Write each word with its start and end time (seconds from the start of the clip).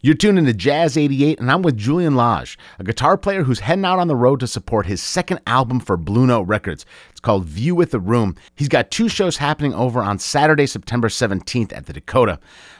You're 0.00 0.14
tuned 0.14 0.38
into 0.38 0.54
Jazz 0.54 0.96
88, 0.96 1.40
and 1.40 1.50
I'm 1.50 1.62
with 1.62 1.76
Julian 1.76 2.14
Lage, 2.14 2.56
a 2.78 2.84
guitar 2.84 3.18
player 3.18 3.42
who's 3.42 3.58
heading 3.58 3.84
out 3.84 3.98
on 3.98 4.06
the 4.06 4.14
road 4.14 4.38
to 4.38 4.46
support 4.46 4.86
his 4.86 5.02
second 5.02 5.40
album 5.44 5.80
for 5.80 5.96
Blue 5.96 6.24
Note 6.24 6.42
Records. 6.42 6.86
It's 7.10 7.18
called 7.18 7.46
View 7.46 7.74
with 7.74 7.90
the 7.90 7.98
Room. 7.98 8.36
He's 8.54 8.68
got 8.68 8.92
two 8.92 9.08
shows 9.08 9.38
happening 9.38 9.74
over 9.74 10.00
on 10.00 10.20
Saturday, 10.20 10.66
September 10.66 11.08
17th 11.08 11.76
at 11.76 11.86
the 11.86 11.92
Dakota. 11.92 12.38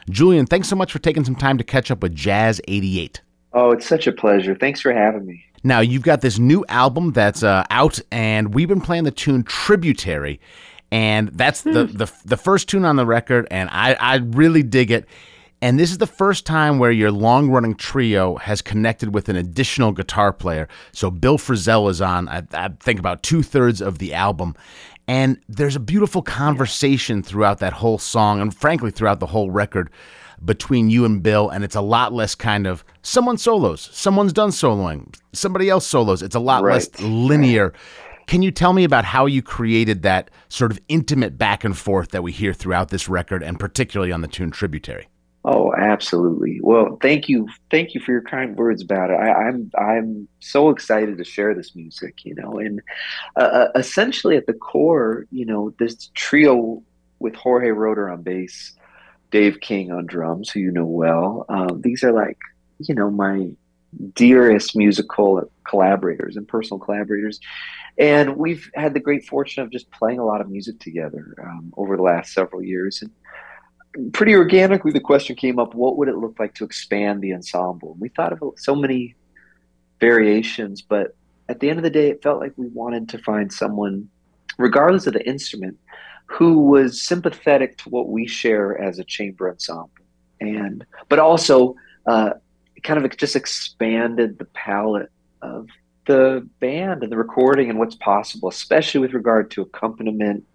Julian, 0.09 0.45
thanks 0.45 0.69
so 0.69 0.77
much 0.77 0.93
for 0.93 0.99
taking 0.99 1.25
some 1.25 1.35
time 1.35 1.57
to 1.57 1.63
catch 1.65 1.91
up 1.91 2.01
with 2.01 2.15
Jazz 2.15 2.61
88. 2.69 3.19
Oh, 3.51 3.71
it's 3.71 3.85
such 3.85 4.07
a 4.07 4.13
pleasure. 4.13 4.55
Thanks 4.55 4.79
for 4.79 4.93
having 4.93 5.25
me. 5.25 5.43
Now, 5.61 5.81
you've 5.81 6.03
got 6.03 6.21
this 6.21 6.39
new 6.39 6.63
album 6.69 7.11
that's 7.11 7.43
uh, 7.43 7.65
out, 7.69 7.99
and 8.13 8.53
we've 8.53 8.69
been 8.69 8.79
playing 8.79 9.03
the 9.03 9.11
tune 9.11 9.43
Tributary. 9.43 10.39
And 10.89 11.27
that's 11.33 11.63
the, 11.63 11.85
hmm. 11.85 11.97
the 11.97 12.11
the 12.25 12.37
first 12.37 12.67
tune 12.69 12.83
on 12.83 12.95
the 12.95 13.05
record, 13.05 13.47
and 13.51 13.69
I, 13.71 13.93
I 13.99 14.15
really 14.15 14.63
dig 14.63 14.89
it. 14.89 15.05
And 15.61 15.77
this 15.77 15.91
is 15.91 15.97
the 15.97 16.07
first 16.07 16.45
time 16.45 16.79
where 16.79 16.91
your 16.91 17.11
long 17.11 17.49
running 17.49 17.75
trio 17.75 18.37
has 18.37 18.61
connected 18.61 19.13
with 19.13 19.27
an 19.27 19.35
additional 19.35 19.91
guitar 19.91 20.31
player. 20.31 20.69
So 20.93 21.11
Bill 21.11 21.37
Frisell 21.37 21.89
is 21.89 22.01
on, 22.01 22.29
I, 22.29 22.43
I 22.53 22.69
think, 22.79 22.99
about 22.99 23.23
two 23.23 23.43
thirds 23.43 23.81
of 23.81 23.97
the 23.97 24.13
album. 24.13 24.55
And 25.07 25.39
there's 25.49 25.75
a 25.75 25.81
beautiful 25.81 26.21
conversation 26.21 27.23
throughout 27.23 27.59
that 27.59 27.73
whole 27.73 27.97
song, 27.97 28.39
and 28.39 28.55
frankly, 28.55 28.91
throughout 28.91 29.19
the 29.19 29.25
whole 29.25 29.51
record 29.51 29.89
between 30.45 30.89
you 30.89 31.03
and 31.03 31.21
Bill. 31.21 31.49
And 31.49 31.63
it's 31.63 31.75
a 31.75 31.81
lot 31.81 32.13
less 32.13 32.35
kind 32.35 32.65
of 32.65 32.85
someone 33.01 33.37
solos, 33.37 33.89
someone's 33.91 34.31
done 34.31 34.51
soloing, 34.51 35.13
somebody 35.33 35.69
else 35.69 35.85
solos. 35.85 36.21
It's 36.21 36.35
a 36.35 36.39
lot 36.39 36.63
right. 36.63 36.75
less 36.75 37.01
linear. 37.01 37.73
Can 38.27 38.43
you 38.43 38.51
tell 38.51 38.71
me 38.71 38.83
about 38.85 39.03
how 39.03 39.25
you 39.25 39.41
created 39.41 40.03
that 40.03 40.29
sort 40.47 40.71
of 40.71 40.79
intimate 40.87 41.37
back 41.37 41.65
and 41.65 41.75
forth 41.75 42.11
that 42.11 42.21
we 42.21 42.31
hear 42.31 42.53
throughout 42.53 42.89
this 42.89 43.09
record, 43.09 43.43
and 43.43 43.59
particularly 43.59 44.13
on 44.13 44.21
the 44.21 44.27
tune 44.27 44.51
Tributary? 44.51 45.07
Oh, 45.45 45.73
absolutely. 45.73 46.59
Well, 46.61 46.97
thank 47.01 47.29
you, 47.29 47.47
thank 47.71 47.93
you 47.93 48.01
for 48.01 48.11
your 48.11 48.21
kind 48.21 48.57
words 48.57 48.81
about 48.81 49.09
it. 49.09 49.13
I, 49.13 49.47
am 49.47 49.71
I'm, 49.77 49.89
I'm 49.89 50.27
so 50.39 50.69
excited 50.69 51.17
to 51.17 51.23
share 51.23 51.55
this 51.55 51.75
music, 51.75 52.25
you 52.25 52.35
know, 52.35 52.59
and 52.59 52.81
uh, 53.37 53.39
uh, 53.39 53.67
essentially 53.75 54.35
at 54.35 54.47
the 54.47 54.53
core, 54.53 55.25
you 55.31 55.45
know, 55.45 55.73
this 55.79 56.11
trio 56.13 56.83
with 57.19 57.35
Jorge 57.35 57.69
Roeder 57.69 58.09
on 58.09 58.21
bass, 58.21 58.73
Dave 59.31 59.61
King 59.61 59.91
on 59.91 60.07
drums, 60.07 60.49
who 60.49 60.59
you 60.59 60.71
know 60.71 60.85
well. 60.85 61.45
Um, 61.47 61.81
these 61.81 62.03
are 62.03 62.11
like, 62.11 62.37
you 62.79 62.93
know, 62.93 63.09
my 63.09 63.49
dearest 64.15 64.75
musical 64.75 65.49
collaborators 65.67 66.35
and 66.35 66.47
personal 66.47 66.79
collaborators, 66.79 67.39
and 67.97 68.35
we've 68.35 68.69
had 68.75 68.93
the 68.93 68.99
great 68.99 69.25
fortune 69.25 69.63
of 69.63 69.71
just 69.71 69.89
playing 69.91 70.19
a 70.19 70.25
lot 70.25 70.41
of 70.41 70.49
music 70.49 70.79
together 70.79 71.33
um, 71.43 71.73
over 71.77 71.95
the 71.95 72.03
last 72.03 72.33
several 72.33 72.61
years 72.61 73.01
and 73.01 73.11
pretty 74.13 74.35
organically 74.35 74.91
the 74.91 74.99
question 74.99 75.35
came 75.35 75.59
up 75.59 75.73
what 75.73 75.97
would 75.97 76.07
it 76.07 76.17
look 76.17 76.35
like 76.39 76.53
to 76.55 76.63
expand 76.63 77.21
the 77.21 77.33
ensemble? 77.33 77.93
And 77.93 78.01
we 78.01 78.09
thought 78.09 78.33
of 78.33 78.41
so 78.57 78.75
many 78.75 79.15
variations 79.99 80.81
but 80.81 81.15
at 81.49 81.59
the 81.59 81.69
end 81.69 81.79
of 81.79 81.83
the 81.83 81.89
day 81.89 82.09
it 82.09 82.23
felt 82.23 82.39
like 82.39 82.53
we 82.55 82.67
wanted 82.67 83.09
to 83.09 83.17
find 83.19 83.51
someone 83.51 84.09
regardless 84.57 85.07
of 85.07 85.13
the 85.13 85.27
instrument 85.27 85.77
who 86.27 86.59
was 86.59 87.01
sympathetic 87.01 87.77
to 87.79 87.89
what 87.89 88.09
we 88.09 88.27
share 88.27 88.79
as 88.79 88.99
a 88.99 89.03
chamber 89.03 89.49
ensemble. 89.49 89.89
And 90.39 90.85
but 91.07 91.17
also 91.17 91.75
uh, 92.05 92.33
kind 92.83 93.03
of 93.03 93.17
just 93.17 93.35
expanded 93.35 94.37
the 94.37 94.45
palette 94.45 95.11
of 95.41 95.67
the 96.05 96.47
band 96.59 97.03
and 97.03 97.11
the 97.11 97.17
recording 97.17 97.69
and 97.69 97.77
what's 97.77 97.95
possible 97.95 98.49
especially 98.49 98.99
with 98.99 99.13
regard 99.13 99.51
to 99.51 99.61
accompaniment 99.61 100.45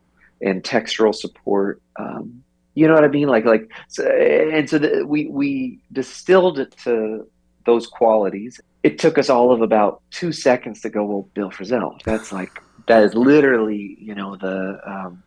and 0.42 0.62
textural 0.62 1.14
support 1.14 1.80
um, 1.98 2.43
you 2.74 2.88
know 2.88 2.94
what 2.94 3.04
I 3.04 3.08
mean? 3.08 3.28
Like 3.28 3.44
like 3.44 3.70
so, 3.88 4.04
and 4.06 4.68
so 4.68 4.78
the, 4.78 5.04
we 5.06 5.26
we 5.28 5.78
distilled 5.92 6.58
it 6.58 6.76
to 6.84 7.26
those 7.66 7.86
qualities. 7.86 8.60
It 8.82 8.98
took 8.98 9.16
us 9.16 9.30
all 9.30 9.52
of 9.52 9.62
about 9.62 10.02
two 10.10 10.32
seconds 10.32 10.80
to 10.82 10.90
go. 10.90 11.04
Well, 11.04 11.28
Bill 11.34 11.50
Frisell. 11.50 12.02
That's 12.02 12.32
like 12.32 12.50
that 12.86 13.02
is 13.04 13.14
literally 13.14 13.96
you 14.00 14.14
know 14.14 14.36
the 14.36 14.80
um, 14.86 15.22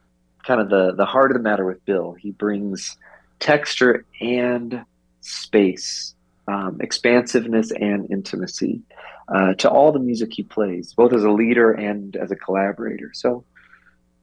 kind 0.46 0.62
of 0.62 0.70
the 0.70 0.94
the 0.96 1.06
heart 1.06 1.32
of 1.32 1.38
the 1.38 1.44
matter 1.44 1.66
with 1.66 1.84
Bill. 1.86 2.14
He 2.14 2.32
brings 2.32 2.98
texture 3.40 4.06
and 4.20 4.84
space, 5.22 6.16
um, 6.48 6.80
expansiveness 6.82 7.72
and 7.72 8.10
intimacy 8.12 8.82
uh, 9.28 9.54
to 9.56 9.70
all 9.70 9.92
the 9.92 10.00
music 10.00 10.34
he 10.34 10.44
plays, 10.44 10.94
both 10.94 11.14
as 11.14 11.24
a 11.24 11.30
leader 11.30 11.72
and 11.72 12.16
as 12.16 12.32
a 12.32 12.36
collaborator. 12.36 13.12
So 13.14 13.44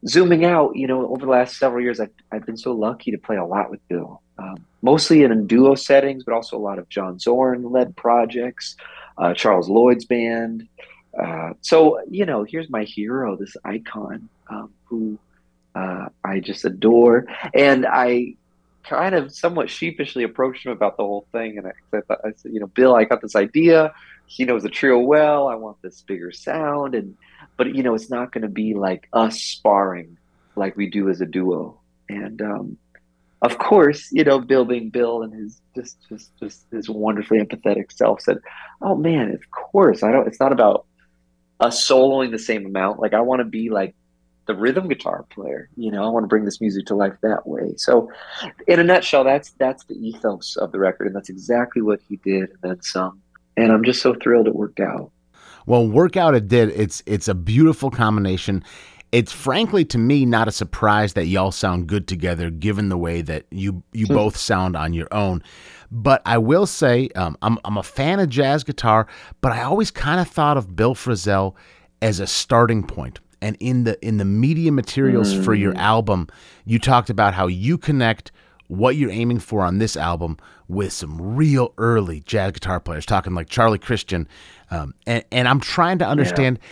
zooming 0.06 0.44
out, 0.44 0.76
you 0.76 0.86
know, 0.86 1.08
over 1.08 1.24
the 1.24 1.30
last 1.30 1.56
several 1.56 1.82
years, 1.82 2.00
I've, 2.00 2.10
I've 2.30 2.46
been 2.46 2.56
so 2.56 2.72
lucky 2.72 3.10
to 3.10 3.18
play 3.18 3.36
a 3.36 3.44
lot 3.44 3.70
with 3.70 3.86
Bill, 3.88 4.20
um, 4.38 4.64
mostly 4.82 5.22
in 5.22 5.46
duo 5.46 5.74
settings, 5.74 6.24
but 6.24 6.34
also 6.34 6.56
a 6.56 6.58
lot 6.58 6.78
of 6.78 6.88
John 6.88 7.18
Zorn 7.18 7.70
led 7.70 7.96
projects, 7.96 8.76
uh, 9.18 9.34
Charles 9.34 9.68
Lloyd's 9.68 10.04
band. 10.04 10.68
Uh, 11.18 11.54
so, 11.60 12.00
you 12.10 12.26
know, 12.26 12.44
here's 12.44 12.68
my 12.70 12.84
hero, 12.84 13.36
this 13.36 13.56
icon 13.64 14.28
um, 14.50 14.72
who 14.84 15.18
uh, 15.74 16.08
I 16.24 16.40
just 16.40 16.64
adore. 16.64 17.26
And 17.54 17.86
I 17.86 18.34
kind 18.84 19.14
of 19.14 19.34
somewhat 19.34 19.70
sheepishly 19.70 20.24
approached 20.24 20.66
him 20.66 20.72
about 20.72 20.96
the 20.96 21.04
whole 21.04 21.26
thing. 21.32 21.58
And 21.58 21.66
I, 21.66 21.96
I, 21.96 22.00
thought, 22.02 22.20
I 22.24 22.32
said, 22.36 22.52
you 22.52 22.60
know, 22.60 22.66
Bill, 22.66 22.94
I 22.94 23.04
got 23.04 23.22
this 23.22 23.36
idea. 23.36 23.92
He 24.26 24.44
knows 24.44 24.62
the 24.62 24.68
trio 24.68 24.98
well. 24.98 25.48
I 25.48 25.54
want 25.54 25.80
this 25.82 26.02
bigger 26.02 26.32
sound. 26.32 26.94
And, 26.94 27.16
but 27.56 27.74
you 27.74 27.82
know 27.82 27.94
it's 27.94 28.10
not 28.10 28.32
going 28.32 28.42
to 28.42 28.48
be 28.48 28.74
like 28.74 29.08
us 29.12 29.40
sparring 29.40 30.16
like 30.56 30.76
we 30.76 30.88
do 30.88 31.08
as 31.08 31.20
a 31.20 31.26
duo 31.26 31.78
and 32.08 32.40
um, 32.42 32.76
of 33.42 33.58
course 33.58 34.08
you 34.12 34.24
know 34.24 34.38
bill 34.38 34.64
being 34.64 34.90
bill 34.90 35.22
and 35.22 35.32
his 35.32 35.60
just 35.74 35.96
just 36.08 36.30
just 36.38 36.66
his 36.70 36.88
wonderfully 36.88 37.38
empathetic 37.38 37.92
self 37.92 38.20
said 38.20 38.38
oh 38.82 38.94
man 38.94 39.30
of 39.30 39.50
course 39.50 40.02
i 40.02 40.10
don't 40.10 40.26
it's 40.26 40.40
not 40.40 40.52
about 40.52 40.86
us 41.60 41.86
soloing 41.86 42.30
the 42.30 42.38
same 42.38 42.66
amount 42.66 42.98
like 42.98 43.14
i 43.14 43.20
want 43.20 43.40
to 43.40 43.44
be 43.44 43.70
like 43.70 43.94
the 44.46 44.54
rhythm 44.54 44.88
guitar 44.88 45.24
player 45.30 45.68
you 45.76 45.90
know 45.90 46.04
i 46.04 46.08
want 46.08 46.22
to 46.22 46.28
bring 46.28 46.44
this 46.44 46.60
music 46.60 46.84
to 46.84 46.94
life 46.94 47.14
that 47.22 47.46
way 47.46 47.72
so 47.76 48.10
in 48.66 48.78
a 48.78 48.84
nutshell 48.84 49.24
that's 49.24 49.52
that's 49.52 49.84
the 49.84 49.94
ethos 49.94 50.56
of 50.56 50.70
the 50.72 50.78
record 50.78 51.06
and 51.06 51.16
that's 51.16 51.30
exactly 51.30 51.80
what 51.80 52.00
he 52.08 52.16
did 52.16 52.50
and 52.50 52.58
then 52.60 52.82
some 52.82 53.20
and 53.56 53.72
i'm 53.72 53.84
just 53.84 54.02
so 54.02 54.14
thrilled 54.14 54.46
it 54.46 54.54
worked 54.54 54.80
out 54.80 55.10
well, 55.66 55.88
workout 55.88 56.34
it 56.34 56.48
did. 56.48 56.70
It's 56.70 57.02
it's 57.06 57.28
a 57.28 57.34
beautiful 57.34 57.90
combination. 57.90 58.62
It's 59.12 59.32
frankly 59.32 59.84
to 59.86 59.98
me 59.98 60.26
not 60.26 60.48
a 60.48 60.52
surprise 60.52 61.12
that 61.12 61.26
y'all 61.26 61.52
sound 61.52 61.86
good 61.86 62.06
together, 62.08 62.50
given 62.50 62.88
the 62.88 62.98
way 62.98 63.22
that 63.22 63.46
you 63.50 63.82
you 63.92 64.06
hmm. 64.06 64.14
both 64.14 64.36
sound 64.36 64.76
on 64.76 64.92
your 64.92 65.08
own. 65.12 65.42
But 65.90 66.20
I 66.26 66.38
will 66.38 66.66
say 66.66 67.08
um, 67.14 67.36
I'm 67.40 67.58
I'm 67.64 67.78
a 67.78 67.82
fan 67.82 68.20
of 68.20 68.28
jazz 68.28 68.64
guitar, 68.64 69.06
but 69.40 69.52
I 69.52 69.62
always 69.62 69.90
kind 69.90 70.20
of 70.20 70.28
thought 70.28 70.56
of 70.56 70.76
Bill 70.76 70.94
Frisell 70.94 71.54
as 72.02 72.20
a 72.20 72.26
starting 72.26 72.82
point. 72.82 73.20
And 73.40 73.56
in 73.60 73.84
the 73.84 74.02
in 74.06 74.18
the 74.18 74.24
media 74.24 74.72
materials 74.72 75.34
mm. 75.34 75.44
for 75.44 75.54
your 75.54 75.72
hmm. 75.72 75.78
album, 75.78 76.28
you 76.66 76.78
talked 76.78 77.08
about 77.08 77.34
how 77.34 77.46
you 77.46 77.78
connect 77.78 78.32
what 78.68 78.96
you're 78.96 79.10
aiming 79.10 79.38
for 79.38 79.62
on 79.62 79.78
this 79.78 79.96
album 79.96 80.38
with 80.68 80.92
some 80.92 81.36
real 81.36 81.72
early 81.78 82.20
jazz 82.20 82.52
guitar 82.52 82.80
players, 82.80 83.06
talking 83.06 83.34
like 83.34 83.48
Charlie 83.48 83.78
Christian. 83.78 84.28
Um, 84.70 84.94
and, 85.06 85.24
and 85.30 85.48
I'm 85.48 85.60
trying 85.60 85.98
to 85.98 86.06
understand. 86.06 86.58
Yeah 86.60 86.68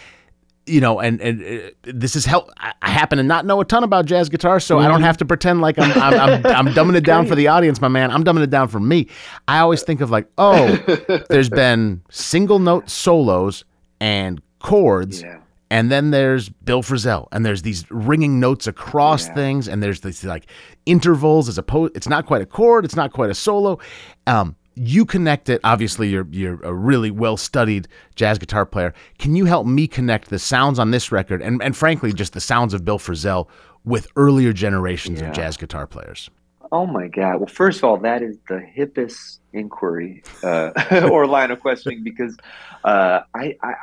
you 0.64 0.80
know, 0.80 1.00
and 1.00 1.20
and 1.20 1.42
uh, 1.42 1.70
this 1.82 2.14
is 2.14 2.24
help. 2.24 2.48
I 2.56 2.88
happen 2.88 3.18
to 3.18 3.24
not 3.24 3.44
know 3.44 3.60
a 3.60 3.64
ton 3.64 3.82
about 3.82 4.06
jazz 4.06 4.28
guitar, 4.28 4.60
so 4.60 4.76
mm-hmm. 4.76 4.84
I 4.84 4.88
don't 4.88 4.98
mm-hmm. 4.98 5.06
have 5.06 5.16
to 5.16 5.24
pretend 5.24 5.60
like 5.60 5.76
I'm 5.76 5.90
I'm, 6.00 6.14
I'm, 6.14 6.46
I'm 6.46 6.66
dumbing 6.74 6.94
it 6.94 7.04
down 7.04 7.26
for 7.26 7.34
the 7.34 7.48
audience, 7.48 7.80
my 7.80 7.88
man. 7.88 8.12
I'm 8.12 8.22
dumbing 8.22 8.44
it 8.44 8.50
down 8.50 8.68
for 8.68 8.78
me. 8.78 9.08
I 9.48 9.58
always 9.58 9.82
think 9.82 10.00
of 10.00 10.10
like, 10.10 10.28
oh, 10.38 10.76
there's 11.30 11.50
been 11.50 12.02
single 12.10 12.60
note 12.60 12.88
solos 12.88 13.64
and 14.00 14.40
chords, 14.60 15.22
yeah 15.22 15.41
and 15.72 15.90
then 15.90 16.10
there's 16.10 16.50
Bill 16.50 16.82
Frisell, 16.82 17.28
and 17.32 17.46
there's 17.46 17.62
these 17.62 17.90
ringing 17.90 18.38
notes 18.38 18.66
across 18.66 19.26
yeah. 19.26 19.34
things, 19.34 19.68
and 19.68 19.82
there's 19.82 20.02
these 20.02 20.22
like 20.22 20.44
intervals 20.84 21.48
as 21.48 21.56
opposed. 21.56 21.96
It's 21.96 22.06
not 22.06 22.26
quite 22.26 22.42
a 22.42 22.46
chord, 22.46 22.84
it's 22.84 22.94
not 22.94 23.14
quite 23.14 23.30
a 23.30 23.34
solo. 23.34 23.78
Um, 24.26 24.54
you 24.74 25.06
connect 25.06 25.48
it. 25.48 25.62
Obviously, 25.64 26.10
you're 26.10 26.26
you're 26.30 26.60
a 26.62 26.74
really 26.74 27.10
well 27.10 27.38
studied 27.38 27.88
jazz 28.16 28.38
guitar 28.38 28.66
player. 28.66 28.92
Can 29.18 29.34
you 29.34 29.46
help 29.46 29.66
me 29.66 29.86
connect 29.88 30.28
the 30.28 30.38
sounds 30.38 30.78
on 30.78 30.90
this 30.90 31.10
record, 31.10 31.40
and 31.40 31.62
and 31.62 31.74
frankly, 31.74 32.12
just 32.12 32.34
the 32.34 32.40
sounds 32.40 32.74
of 32.74 32.84
Bill 32.84 32.98
Frisell 32.98 33.48
with 33.86 34.08
earlier 34.16 34.52
generations 34.52 35.22
yeah. 35.22 35.28
of 35.28 35.34
jazz 35.34 35.56
guitar 35.56 35.86
players? 35.86 36.28
Oh 36.70 36.86
my 36.86 37.08
God! 37.08 37.36
Well, 37.36 37.46
first 37.46 37.78
of 37.78 37.84
all, 37.84 37.96
that 37.96 38.20
is 38.20 38.36
the 38.46 38.62
hippest 38.76 39.38
inquiry 39.54 40.22
uh, 40.42 41.08
or 41.10 41.26
line 41.26 41.50
of 41.50 41.60
questioning 41.60 42.02
because 42.02 42.36
uh, 42.84 43.20
I, 43.34 43.56
I, 43.62 43.74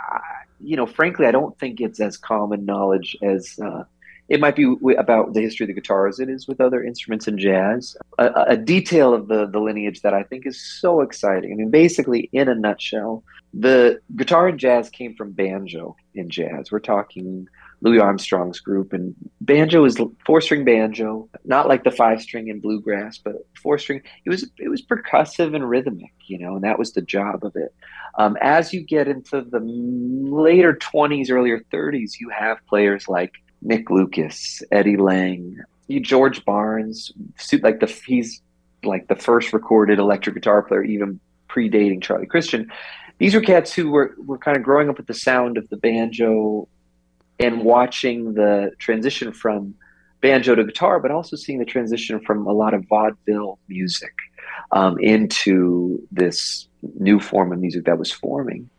you 0.62 0.76
know, 0.76 0.86
frankly, 0.86 1.26
I 1.26 1.32
don't 1.32 1.58
think 1.60 1.80
it's 1.80 2.00
as 2.00 2.18
common 2.18 2.66
knowledge 2.66 3.18
as 3.24 3.58
uh, 3.64 3.84
it 4.30 4.40
might 4.40 4.56
be 4.56 4.76
about 4.98 5.34
the 5.34 5.42
history 5.42 5.64
of 5.64 5.70
the 5.70 5.74
guitar 5.74 6.08
as 6.08 6.20
it 6.20 6.30
is 6.30 6.48
with 6.48 6.62
other 6.62 6.84
instruments 6.84 7.28
in 7.28 7.38
jazz. 7.38 7.98
A, 8.20 8.46
a, 8.50 8.58
detail 8.58 9.14
of 9.14 9.28
the, 9.28 9.48
the 9.48 9.60
lineage 9.60 10.02
that 10.02 10.14
I 10.14 10.22
think 10.22 10.46
is 10.46 10.62
so 10.62 11.02
exciting. 11.02 11.52
I 11.52 11.56
mean, 11.56 11.72
basically, 11.72 12.30
in 12.32 12.48
a 12.48 12.54
nutshell, 12.54 13.24
the 13.54 14.00
guitar 14.16 14.48
in 14.50 14.60
jazz 14.60 14.90
came 14.90 15.16
from 15.16 15.32
banjo 15.32 15.96
in 16.14 16.30
jazz. 16.30 16.72
We're 16.72 16.80
talking 16.80 17.48
Louis 17.82 18.00
Armstrong's 18.00 18.60
group, 18.60 18.92
and 18.94 19.16
banjo 19.42 19.86
is 19.86 19.98
four 20.26 20.42
string 20.42 20.66
banjo, 20.66 21.30
not 21.46 21.68
like 21.68 21.84
the 21.84 21.92
five 21.92 22.22
string 22.22 22.50
in 22.50 22.60
bluegrass, 22.60 23.18
but 23.18 23.36
four 23.62 23.78
string. 23.78 24.02
It 24.26 24.30
was 24.30 24.50
it 24.58 24.70
was 24.70 24.82
percussive 24.82 25.56
and 25.56 25.70
rhythmic, 25.70 26.14
you 26.26 26.38
know, 26.38 26.56
and 26.56 26.64
that 26.64 26.80
was 26.80 26.94
the 26.94 27.02
job 27.02 27.46
of 27.46 27.56
it. 27.56 27.74
Um, 28.18 28.38
as 28.42 28.74
you 28.74 28.82
get 28.82 29.08
into 29.08 29.42
the 29.42 29.60
later 29.62 30.76
twenties, 30.76 31.30
earlier 31.30 31.64
thirties, 31.72 32.18
you 32.20 32.30
have 32.30 32.58
players 32.68 33.08
like 33.08 33.34
Nick 33.62 33.90
Lucas, 33.90 34.62
Eddie 34.72 34.98
Lang, 34.98 35.58
George 36.02 36.44
Barnes, 36.46 37.12
like 37.62 37.80
the 37.80 37.88
he's 38.06 38.42
like 38.84 39.08
the 39.08 39.16
first 39.16 39.54
recorded 39.54 40.00
electric 40.00 40.36
guitar 40.36 40.62
player, 40.64 40.84
even 40.84 41.20
predating 41.50 42.02
Charlie 42.02 42.28
Christian. 42.28 42.70
These 43.18 43.36
were 43.36 43.42
cats 43.42 43.74
who 43.74 43.92
were, 43.92 44.16
were 44.18 44.38
kind 44.38 44.56
of 44.56 44.64
growing 44.64 44.90
up 44.90 44.96
with 44.96 45.08
the 45.08 45.14
sound 45.14 45.58
of 45.58 45.68
the 45.68 45.76
banjo 45.76 46.70
and 47.40 47.64
watching 47.64 48.34
the 48.34 48.72
transition 48.80 49.32
from 49.32 49.76
banjo 50.22 50.56
to 50.56 50.64
guitar, 50.64 51.00
but 51.00 51.12
also 51.12 51.36
seeing 51.36 51.60
the 51.60 51.66
transition 51.66 52.20
from 52.20 52.46
a 52.46 52.52
lot 52.52 52.74
of 52.74 52.86
vaudeville 52.88 53.60
music 53.68 54.14
um, 54.72 54.98
into 55.00 56.06
this 56.12 56.68
new 57.00 57.20
form 57.20 57.52
of 57.52 57.60
music 57.60 57.86
that 57.86 57.98
was 57.98 58.12
forming. 58.12 58.70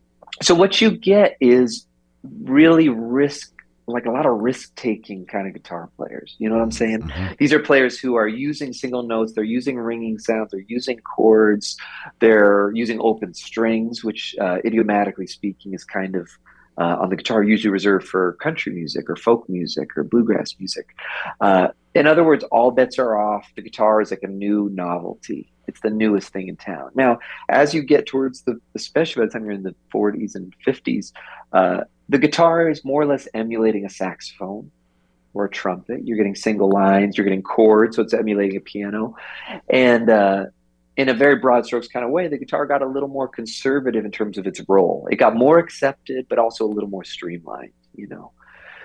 So 0.43 0.55
what 0.55 0.81
you 0.81 0.91
get 0.91 1.37
is 1.41 1.87
really 2.23 2.89
risk 2.89 3.53
like 3.87 4.07
a 4.07 4.11
lot 4.11 4.25
of 4.25 4.39
risk 4.39 4.75
taking 4.77 5.27
kind 5.27 5.49
of 5.49 5.53
guitar 5.53 5.91
players. 5.97 6.37
You 6.39 6.49
know 6.49 6.57
what 6.57 6.62
I'm 6.62 6.71
saying? 6.71 7.03
Mm-hmm. 7.03 7.35
These 7.39 7.53
are 7.53 7.59
players 7.59 7.99
who 7.99 8.15
are 8.15 8.29
using 8.29 8.73
single 8.73 9.03
notes, 9.03 9.33
they're 9.33 9.43
using 9.45 9.77
ringing 9.77 10.19
sounds, 10.19 10.51
they're 10.53 10.65
using 10.69 10.99
chords, 11.01 11.77
they're 12.21 12.71
using 12.75 13.01
open 13.01 13.35
strings, 13.35 14.05
which 14.05 14.35
uh, 14.41 14.59
idiomatically 14.65 15.27
speaking 15.27 15.75
is 15.75 15.85
kind 15.85 16.15
of 16.15 16.29
uh, 16.78 16.96
on 17.00 17.11
the 17.11 17.17
guitar 17.17 17.43
usually 17.43 17.70
reserved 17.70 18.06
for 18.06 18.34
country 18.34 18.72
music 18.72 19.08
or 19.11 19.17
folk 19.17 19.49
music 19.49 19.96
or 19.96 20.05
bluegrass 20.05 20.55
music. 20.58 20.94
Uh, 21.40 21.69
in 21.94 22.06
other 22.06 22.25
words, 22.25 22.44
all 22.44 22.70
bets 22.70 22.99
are 22.99 23.19
off. 23.19 23.50
The 23.56 23.62
guitar 23.62 24.00
is 24.00 24.11
like 24.11 24.22
a 24.22 24.28
new 24.28 24.70
novelty. 24.72 25.52
It's 25.67 25.81
the 25.81 25.90
newest 25.90 26.32
thing 26.32 26.49
in 26.49 26.56
town. 26.56 26.90
Now, 26.94 27.19
as 27.49 27.75
you 27.75 27.82
get 27.82 28.06
towards 28.06 28.43
the, 28.43 28.61
especially 28.75 29.22
by 29.22 29.26
the 29.26 29.32
time 29.32 29.44
you're 29.44 29.52
in 29.52 29.62
the 29.62 29.75
40s 29.93 30.34
and 30.34 30.52
50s, 30.67 31.12
uh, 31.52 31.82
the 32.08 32.19
guitar 32.19 32.69
is 32.69 32.84
more 32.84 33.02
or 33.02 33.06
less 33.06 33.28
emulating 33.34 33.84
a 33.84 33.90
saxophone 33.90 34.70
or 35.32 35.44
a 35.44 35.50
trumpet. 35.50 36.06
You're 36.06 36.16
getting 36.16 36.34
single 36.34 36.70
lines, 36.70 37.16
you're 37.16 37.25
getting 37.25 37.43
chords, 37.43 37.96
so 37.96 38.02
it's 38.02 38.14
emulating 38.14 38.56
a 38.56 38.61
piano. 38.61 39.14
And 39.69 40.11
uh, 40.11 40.46
in 40.96 41.08
a 41.08 41.14
very 41.14 41.37
broad 41.37 41.64
strokes 41.64 41.88
kind 41.88 42.04
of 42.04 42.10
way, 42.10 42.28
the 42.28 42.38
guitar 42.38 42.66
got 42.66 42.82
a 42.82 42.87
little 42.87 43.08
more 43.08 43.28
conservative 43.28 44.04
in 44.04 44.10
terms 44.10 44.38
of 44.38 44.46
its 44.46 44.60
role. 44.69 45.08
It 45.10 45.16
got 45.16 45.34
more 45.34 45.58
accepted, 45.58 46.26
but 46.28 46.38
also 46.38 46.64
a 46.64 46.72
little 46.72 46.90
more 46.90 47.04
streamlined, 47.04 47.72
you 47.94 48.06
know. 48.08 48.32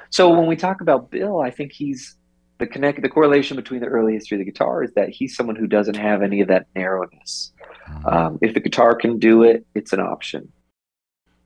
So 0.09 0.29
when 0.29 0.47
we 0.47 0.55
talk 0.55 0.81
about 0.81 1.11
Bill, 1.11 1.41
I 1.41 1.49
think 1.49 1.71
he's 1.71 2.15
the 2.57 2.67
connect 2.67 3.01
the 3.01 3.09
correlation 3.09 3.57
between 3.57 3.81
the 3.81 3.87
early 3.87 4.13
history 4.13 4.35
of 4.37 4.45
the 4.45 4.49
guitar 4.49 4.83
is 4.83 4.93
that 4.93 5.09
he's 5.09 5.35
someone 5.35 5.57
who 5.57 5.67
doesn't 5.67 5.97
have 5.97 6.21
any 6.21 6.39
of 6.41 6.47
that 6.47 6.67
narrowness. 6.75 7.51
Mm-hmm. 7.89 8.07
Um, 8.07 8.39
if 8.41 8.53
the 8.53 8.61
guitar 8.61 8.95
can 8.95 9.19
do 9.19 9.43
it, 9.43 9.65
it's 9.75 9.91
an 9.91 9.99
option. 9.99 10.51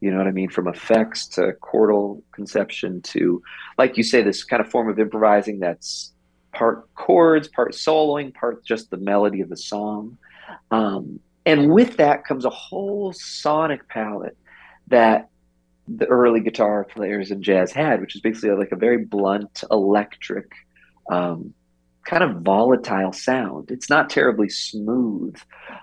You 0.02 0.12
know 0.12 0.18
what 0.18 0.28
I 0.28 0.32
mean? 0.32 0.50
From 0.50 0.68
effects 0.68 1.28
to 1.30 1.54
chordal 1.62 2.22
conception 2.32 3.02
to, 3.02 3.42
like 3.78 3.98
you 3.98 4.04
say, 4.04 4.22
this 4.22 4.44
kind 4.44 4.62
of 4.62 4.70
form 4.70 4.88
of 4.88 5.00
improvising 5.00 5.60
that's 5.60 6.14
part 6.54 6.94
chords, 6.94 7.48
part 7.48 7.74
soloing, 7.74 8.34
part 8.34 8.64
just 8.64 8.92
the 8.92 8.98
melody 8.98 9.42
of 9.42 9.50
the 9.50 9.58
song. 9.58 10.18
Um, 10.72 11.20
and 11.46 11.72
with 11.72 11.98
that 11.98 12.26
comes 12.26 12.46
a 12.46 12.50
whole 12.50 13.14
sonic 13.14 13.88
palette 13.90 14.38
that 14.88 15.30
the 15.88 16.06
early 16.06 16.42
guitar 16.42 16.84
players 16.84 17.32
in 17.32 17.42
jazz 17.42 17.72
had, 17.72 18.02
which 18.02 18.16
is 18.16 18.22
basically 18.22 18.52
like 18.52 18.72
a 18.72 18.76
very 18.76 19.06
blunt, 19.06 19.64
electric, 19.72 20.52
um, 21.10 21.54
kind 22.06 22.24
of 22.24 22.42
volatile 22.42 23.12
sound. 23.12 23.72
It's 23.72 23.90
not 23.90 24.10
terribly 24.10 24.50
smooth. 24.50 25.36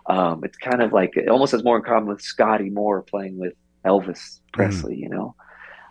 Um, 0.06 0.42
it's 0.44 0.56
kind 0.58 0.82
of 0.82 0.92
like 0.92 1.16
it 1.16 1.28
almost 1.28 1.52
has 1.52 1.64
more 1.64 1.78
in 1.78 1.82
common 1.82 2.08
with 2.08 2.20
Scotty 2.20 2.70
Moore 2.70 3.02
playing 3.02 3.38
with 3.38 3.54
Elvis 3.84 4.40
Presley, 4.52 4.96
mm. 4.96 5.00
you 5.00 5.08
know. 5.08 5.34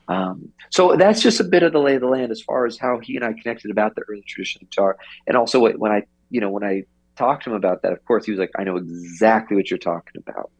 Um, 0.07 0.49
so 0.69 0.95
that's 0.95 1.21
just 1.21 1.39
a 1.39 1.43
bit 1.43 1.63
of 1.63 1.73
the 1.73 1.79
lay 1.79 1.95
of 1.95 2.01
the 2.01 2.07
land 2.07 2.31
as 2.31 2.41
far 2.41 2.65
as 2.65 2.77
how 2.77 2.99
he 2.99 3.15
and 3.15 3.25
I 3.25 3.33
connected 3.33 3.71
about 3.71 3.95
the 3.95 4.03
early 4.07 4.23
traditional 4.27 4.67
guitar, 4.67 4.97
and 5.25 5.35
also 5.35 5.59
when 5.77 5.91
I, 5.91 6.03
you 6.29 6.41
know, 6.41 6.49
when 6.49 6.63
I 6.63 6.83
talked 7.15 7.43
to 7.43 7.51
him 7.51 7.55
about 7.55 7.81
that, 7.81 7.93
of 7.93 8.03
course 8.05 8.25
he 8.25 8.31
was 8.31 8.39
like, 8.39 8.51
"I 8.57 8.63
know 8.63 8.77
exactly 8.77 9.55
what 9.55 9.69
you're 9.69 9.77
talking 9.77 10.21
about." 10.25 10.51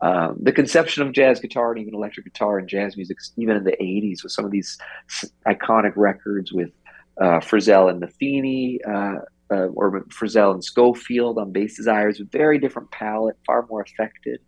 Um, 0.00 0.36
the 0.40 0.52
conception 0.52 1.02
of 1.02 1.12
jazz 1.12 1.40
guitar 1.40 1.72
and 1.72 1.80
even 1.80 1.94
electric 1.94 2.26
guitar 2.26 2.58
and 2.58 2.68
jazz 2.68 2.96
music, 2.96 3.18
even 3.36 3.56
in 3.56 3.64
the 3.64 3.76
'80s, 3.80 4.22
with 4.22 4.32
some 4.32 4.44
of 4.44 4.50
these 4.50 4.78
iconic 5.46 5.92
records 5.96 6.52
with 6.52 6.70
uh, 7.20 7.40
Frisell 7.40 7.90
and 7.90 8.02
Metheny, 8.02 8.78
uh, 8.86 9.20
uh, 9.50 9.66
or 9.68 10.00
Frisell 10.06 10.52
and 10.52 10.64
Scofield 10.64 11.38
on 11.38 11.52
bass 11.52 11.76
desires, 11.76 12.20
very 12.32 12.58
different 12.58 12.90
palette, 12.90 13.36
far 13.46 13.66
more 13.68 13.82
affected, 13.82 14.40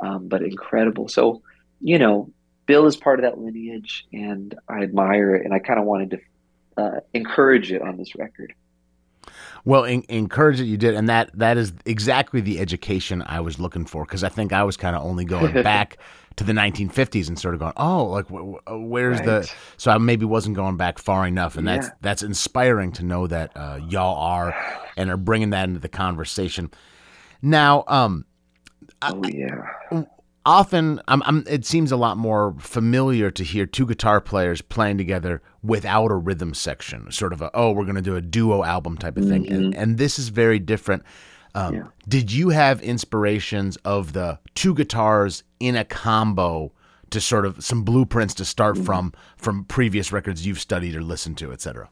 um, 0.00 0.28
but 0.28 0.42
incredible. 0.42 1.08
So 1.08 1.42
you 1.80 1.98
know, 1.98 2.30
Bill 2.66 2.86
is 2.86 2.96
part 2.96 3.18
of 3.18 3.24
that 3.24 3.38
lineage, 3.38 4.06
and 4.12 4.54
I 4.68 4.82
admire 4.82 5.34
it, 5.36 5.44
and 5.44 5.54
I 5.54 5.58
kind 5.58 5.78
of 5.78 5.86
wanted 5.86 6.10
to 6.10 6.18
uh, 6.82 7.00
encourage 7.14 7.72
it 7.72 7.82
on 7.82 7.96
this 7.96 8.14
record. 8.14 8.54
Well, 9.68 9.84
in, 9.84 10.02
encourage 10.08 10.60
it 10.60 10.64
you 10.64 10.78
did, 10.78 10.94
and 10.94 11.10
that 11.10 11.30
that 11.34 11.58
is 11.58 11.74
exactly 11.84 12.40
the 12.40 12.58
education 12.58 13.22
I 13.26 13.40
was 13.40 13.58
looking 13.58 13.84
for 13.84 14.06
because 14.06 14.24
I 14.24 14.30
think 14.30 14.50
I 14.50 14.62
was 14.62 14.78
kind 14.78 14.96
of 14.96 15.04
only 15.04 15.26
going 15.26 15.52
back 15.62 15.98
to 16.36 16.44
the 16.44 16.54
1950s 16.54 17.28
and 17.28 17.38
sort 17.38 17.52
of 17.52 17.60
going, 17.60 17.74
oh, 17.76 18.06
like 18.06 18.28
wh- 18.28 18.56
where's 18.66 19.18
right. 19.18 19.26
the? 19.26 19.52
So 19.76 19.90
I 19.90 19.98
maybe 19.98 20.24
wasn't 20.24 20.56
going 20.56 20.78
back 20.78 20.98
far 20.98 21.26
enough, 21.26 21.58
and 21.58 21.66
yeah. 21.66 21.76
that's 21.76 21.90
that's 22.00 22.22
inspiring 22.22 22.92
to 22.92 23.04
know 23.04 23.26
that 23.26 23.54
uh, 23.54 23.78
y'all 23.86 24.16
are 24.16 24.56
and 24.96 25.10
are 25.10 25.18
bringing 25.18 25.50
that 25.50 25.68
into 25.68 25.80
the 25.80 25.90
conversation. 25.90 26.70
Now, 27.42 27.84
um, 27.88 28.24
oh 29.02 29.22
yeah 29.28 30.06
often 30.48 30.98
I'm, 31.08 31.22
I'm, 31.26 31.44
it 31.46 31.66
seems 31.66 31.92
a 31.92 31.96
lot 31.96 32.16
more 32.16 32.54
familiar 32.58 33.30
to 33.30 33.44
hear 33.44 33.66
two 33.66 33.86
guitar 33.86 34.18
players 34.18 34.62
playing 34.62 34.96
together 34.96 35.42
without 35.62 36.10
a 36.10 36.14
rhythm 36.14 36.54
section 36.54 37.12
sort 37.12 37.34
of 37.34 37.42
a 37.42 37.50
oh 37.52 37.70
we're 37.70 37.84
going 37.84 37.96
to 37.96 38.02
do 38.02 38.16
a 38.16 38.22
duo 38.22 38.64
album 38.64 38.96
type 38.96 39.18
of 39.18 39.28
thing 39.28 39.44
mm-hmm. 39.44 39.54
and, 39.54 39.74
and 39.74 39.98
this 39.98 40.18
is 40.18 40.30
very 40.30 40.58
different 40.58 41.02
um, 41.54 41.74
yeah. 41.74 41.82
did 42.08 42.32
you 42.32 42.48
have 42.48 42.80
inspirations 42.80 43.76
of 43.84 44.14
the 44.14 44.38
two 44.54 44.74
guitars 44.74 45.42
in 45.60 45.76
a 45.76 45.84
combo 45.84 46.72
to 47.10 47.20
sort 47.20 47.44
of 47.44 47.62
some 47.62 47.82
blueprints 47.82 48.32
to 48.32 48.44
start 48.44 48.76
mm-hmm. 48.76 48.84
from 48.84 49.12
from 49.36 49.64
previous 49.64 50.12
records 50.12 50.46
you've 50.46 50.60
studied 50.60 50.96
or 50.96 51.02
listened 51.02 51.36
to 51.36 51.52
etc 51.52 51.90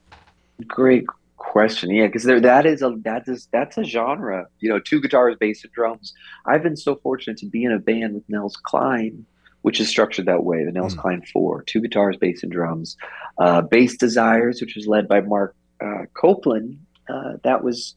great 0.66 1.04
question. 1.36 1.90
Yeah, 1.90 2.06
because 2.06 2.24
there 2.24 2.40
that 2.40 2.66
is 2.66 2.82
a 2.82 2.94
that 3.04 3.24
is 3.26 3.48
that's 3.52 3.78
a 3.78 3.84
genre. 3.84 4.46
You 4.60 4.70
know, 4.70 4.80
two 4.80 5.00
guitars, 5.00 5.36
bass, 5.38 5.64
and 5.64 5.72
drums. 5.72 6.12
I've 6.46 6.62
been 6.62 6.76
so 6.76 6.96
fortunate 6.96 7.38
to 7.38 7.46
be 7.46 7.64
in 7.64 7.72
a 7.72 7.78
band 7.78 8.14
with 8.14 8.24
Nels 8.28 8.56
Cline, 8.56 9.24
which 9.62 9.80
is 9.80 9.88
structured 9.88 10.26
that 10.26 10.44
way. 10.44 10.64
The 10.64 10.72
Nels 10.72 10.94
mm. 10.94 10.98
Cline 10.98 11.22
Four: 11.32 11.62
two 11.62 11.80
guitars, 11.80 12.16
bass, 12.16 12.42
and 12.42 12.52
drums. 12.52 12.96
Uh, 13.38 13.62
bass 13.62 13.96
Desires, 13.96 14.60
which 14.60 14.76
was 14.76 14.86
led 14.86 15.08
by 15.08 15.20
Mark 15.20 15.54
uh, 15.80 16.04
Copeland. 16.14 16.78
Uh, 17.08 17.34
that 17.44 17.62
was, 17.62 17.94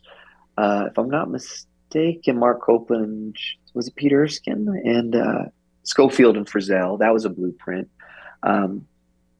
uh, 0.57 0.85
if 0.91 0.97
I'm 0.97 1.09
not 1.09 1.31
mistaken, 1.31 2.37
Mark 2.37 2.61
Copeland 2.61 3.35
was 3.73 3.87
it 3.87 3.95
Peter 3.95 4.23
Erskine 4.23 4.67
and 4.83 5.15
uh, 5.15 5.45
Scofield 5.83 6.37
and 6.37 6.45
Frisell. 6.45 6.99
That 6.99 7.13
was 7.13 7.25
a 7.25 7.29
blueprint. 7.29 7.89
Um, 8.43 8.85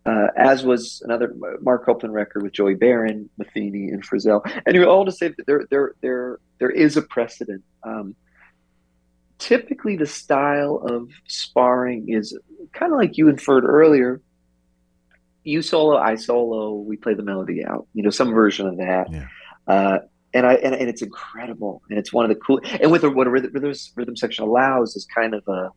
uh, 0.10 0.28
as 0.36 0.63
was 0.63 1.01
another 1.06 1.36
Mark 1.62 1.86
Copeland 1.86 2.16
record 2.16 2.42
with 2.42 2.54
Joey 2.54 2.74
Baron, 2.74 3.30
Metheny, 3.39 3.94
and 3.94 4.04
Frisell. 4.04 4.42
Anyway, 4.68 4.86
all 4.86 5.06
to 5.06 5.12
say 5.12 5.28
that 5.28 5.46
there, 5.46 5.68
there, 5.70 5.94
there, 6.01 6.39
there 6.60 6.72
is 6.72 6.98
a 6.98 7.04
precedent. 7.04 7.63
Um, 7.84 8.16
typically, 9.38 9.98
the 9.98 10.08
style 10.08 10.78
of 10.78 11.10
sparring 11.28 12.10
is 12.10 12.38
kind 12.74 12.92
of 12.92 12.98
like 12.98 13.18
you 13.18 13.30
inferred 13.30 13.66
earlier. 13.66 14.20
You 15.44 15.62
solo, 15.62 15.98
I 15.98 16.16
solo. 16.16 16.74
We 16.74 16.98
play 16.98 17.13
the 17.13 17.24
melody 17.24 17.63
out. 17.63 17.88
You 17.94 18.01
know, 18.01 18.10
some 18.10 18.34
version 18.34 18.66
of 18.68 18.78
that. 18.78 19.12
Yeah. 19.12 19.28
Uh, 19.68 20.00
and 20.34 20.46
I 20.46 20.56
and, 20.56 20.74
and 20.74 20.89
it's 20.89 21.04
incredible, 21.04 21.84
and 21.89 22.00
it's 22.00 22.12
one 22.12 22.25
of 22.25 22.30
the 22.30 22.36
cool. 22.36 22.62
And 22.82 22.92
with 22.92 23.04
what 23.04 23.28
a 23.28 23.30
rhythm, 23.30 23.51
rhythm 23.96 24.16
section 24.16 24.44
allows 24.44 24.96
is 24.96 25.06
kind 25.13 25.36
of 25.36 25.48
a, 25.48 25.70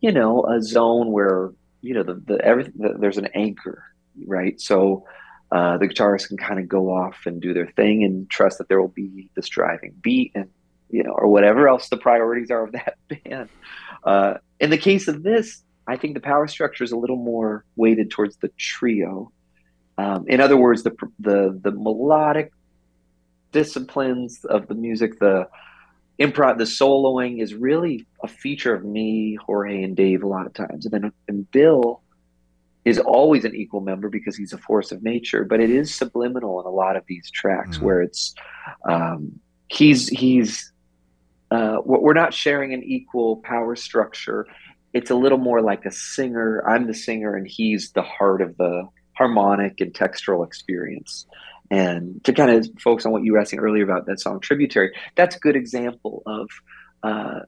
you 0.00 0.10
know, 0.10 0.44
a 0.46 0.60
zone 0.62 1.12
where 1.12 1.52
you 1.80 1.94
know 1.94 2.02
the 2.02 2.14
the 2.14 2.44
everything 2.44 2.74
the, 2.76 2.94
there's 2.98 3.18
an 3.18 3.28
anchor 3.34 3.84
right? 4.26 4.60
So 4.60 5.04
uh, 5.50 5.78
the 5.78 5.88
guitarist 5.88 6.28
can 6.28 6.36
kind 6.36 6.60
of 6.60 6.68
go 6.68 6.88
off 6.90 7.16
and 7.26 7.40
do 7.40 7.54
their 7.54 7.68
thing 7.68 8.04
and 8.04 8.28
trust 8.28 8.58
that 8.58 8.68
there 8.68 8.80
will 8.80 8.88
be 8.88 9.30
this 9.34 9.48
driving 9.48 9.94
beat 10.02 10.32
and 10.34 10.48
you 10.90 11.02
know 11.02 11.12
or 11.12 11.28
whatever 11.28 11.68
else 11.68 11.88
the 11.88 11.96
priorities 11.96 12.50
are 12.50 12.64
of 12.64 12.72
that 12.72 12.96
band. 13.08 13.48
Uh, 14.04 14.34
in 14.60 14.70
the 14.70 14.78
case 14.78 15.08
of 15.08 15.22
this 15.22 15.62
i 15.86 15.96
think 15.96 16.14
the 16.14 16.20
power 16.20 16.46
structure 16.46 16.84
is 16.84 16.92
a 16.92 16.96
little 16.96 17.16
more 17.16 17.64
weighted 17.76 18.10
towards 18.10 18.36
the 18.36 18.48
trio. 18.58 19.32
Um, 19.96 20.26
in 20.28 20.40
other 20.40 20.56
words 20.56 20.82
the 20.82 20.94
the 21.18 21.58
the 21.62 21.72
melodic 21.72 22.52
disciplines 23.52 24.44
of 24.44 24.68
the 24.68 24.74
music 24.74 25.18
the 25.18 25.48
improv, 26.20 26.58
the 26.58 26.64
soloing 26.64 27.40
is 27.42 27.54
really 27.54 28.06
a 28.22 28.28
feature 28.28 28.74
of 28.74 28.84
me, 28.84 29.36
Jorge, 29.36 29.82
and 29.82 29.96
Dave 29.96 30.22
a 30.22 30.26
lot 30.26 30.46
of 30.46 30.54
times. 30.54 30.86
And 30.86 30.92
then 30.92 31.12
and 31.28 31.50
Bill 31.50 32.02
is 32.84 32.98
always 32.98 33.44
an 33.44 33.54
equal 33.54 33.80
member 33.80 34.08
because 34.08 34.36
he's 34.36 34.52
a 34.52 34.58
force 34.58 34.92
of 34.92 35.02
nature, 35.02 35.44
but 35.44 35.60
it 35.60 35.70
is 35.70 35.94
subliminal 35.94 36.60
in 36.60 36.66
a 36.66 36.70
lot 36.70 36.96
of 36.96 37.04
these 37.06 37.30
tracks 37.30 37.76
mm-hmm. 37.76 37.84
where 37.84 38.02
it's 38.02 38.34
um, 38.88 39.38
he's 39.68 40.08
he's 40.08 40.72
uh, 41.50 41.78
we're 41.84 42.14
not 42.14 42.34
sharing 42.34 42.74
an 42.74 42.82
equal 42.82 43.36
power 43.36 43.76
structure. 43.76 44.46
It's 44.92 45.10
a 45.10 45.14
little 45.14 45.38
more 45.38 45.60
like 45.60 45.84
a 45.84 45.92
singer. 45.92 46.62
I'm 46.66 46.86
the 46.86 46.94
singer, 46.94 47.36
and 47.36 47.46
he's 47.46 47.92
the 47.92 48.02
heart 48.02 48.42
of 48.42 48.56
the 48.56 48.88
harmonic 49.16 49.80
and 49.80 49.92
textural 49.92 50.46
experience. 50.46 51.26
And 51.70 52.24
to 52.24 52.32
kind 52.32 52.50
of 52.50 52.68
focus 52.80 53.04
on 53.04 53.12
what 53.12 53.24
you 53.24 53.32
were 53.32 53.38
asking 53.38 53.58
earlier 53.58 53.84
about 53.84 54.06
that 54.06 54.20
song 54.20 54.40
"Tributary," 54.40 54.94
that's 55.16 55.36
a 55.36 55.38
good 55.38 55.56
example 55.56 56.22
of 56.24 56.48
uh, 57.02 57.40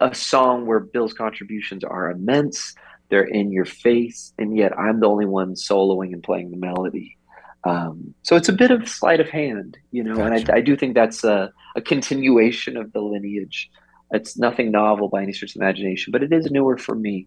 a 0.00 0.14
song 0.14 0.66
where 0.66 0.80
Bill's 0.80 1.12
contributions 1.12 1.82
are 1.82 2.10
immense 2.10 2.74
they're 3.10 3.22
in 3.22 3.52
your 3.52 3.64
face, 3.64 4.32
and 4.38 4.56
yet 4.56 4.76
I'm 4.78 5.00
the 5.00 5.08
only 5.08 5.26
one 5.26 5.54
soloing 5.54 6.12
and 6.12 6.22
playing 6.22 6.50
the 6.50 6.56
melody. 6.56 7.16
Um, 7.64 8.14
so 8.22 8.36
it's 8.36 8.48
a 8.48 8.52
bit 8.52 8.70
of 8.70 8.88
sleight 8.88 9.20
of 9.20 9.28
hand, 9.28 9.78
you 9.90 10.02
know, 10.02 10.16
gotcha. 10.16 10.34
and 10.34 10.50
I, 10.50 10.56
I, 10.56 10.60
do 10.60 10.76
think 10.76 10.94
that's 10.94 11.24
a, 11.24 11.50
a, 11.76 11.80
continuation 11.80 12.76
of 12.76 12.92
the 12.92 13.00
lineage. 13.00 13.70
It's 14.10 14.36
nothing 14.36 14.70
novel 14.70 15.08
by 15.08 15.22
any 15.22 15.32
stretch 15.32 15.56
of 15.56 15.62
imagination, 15.62 16.10
but 16.10 16.22
it 16.22 16.32
is 16.32 16.50
newer 16.50 16.76
for 16.76 16.94
me. 16.94 17.26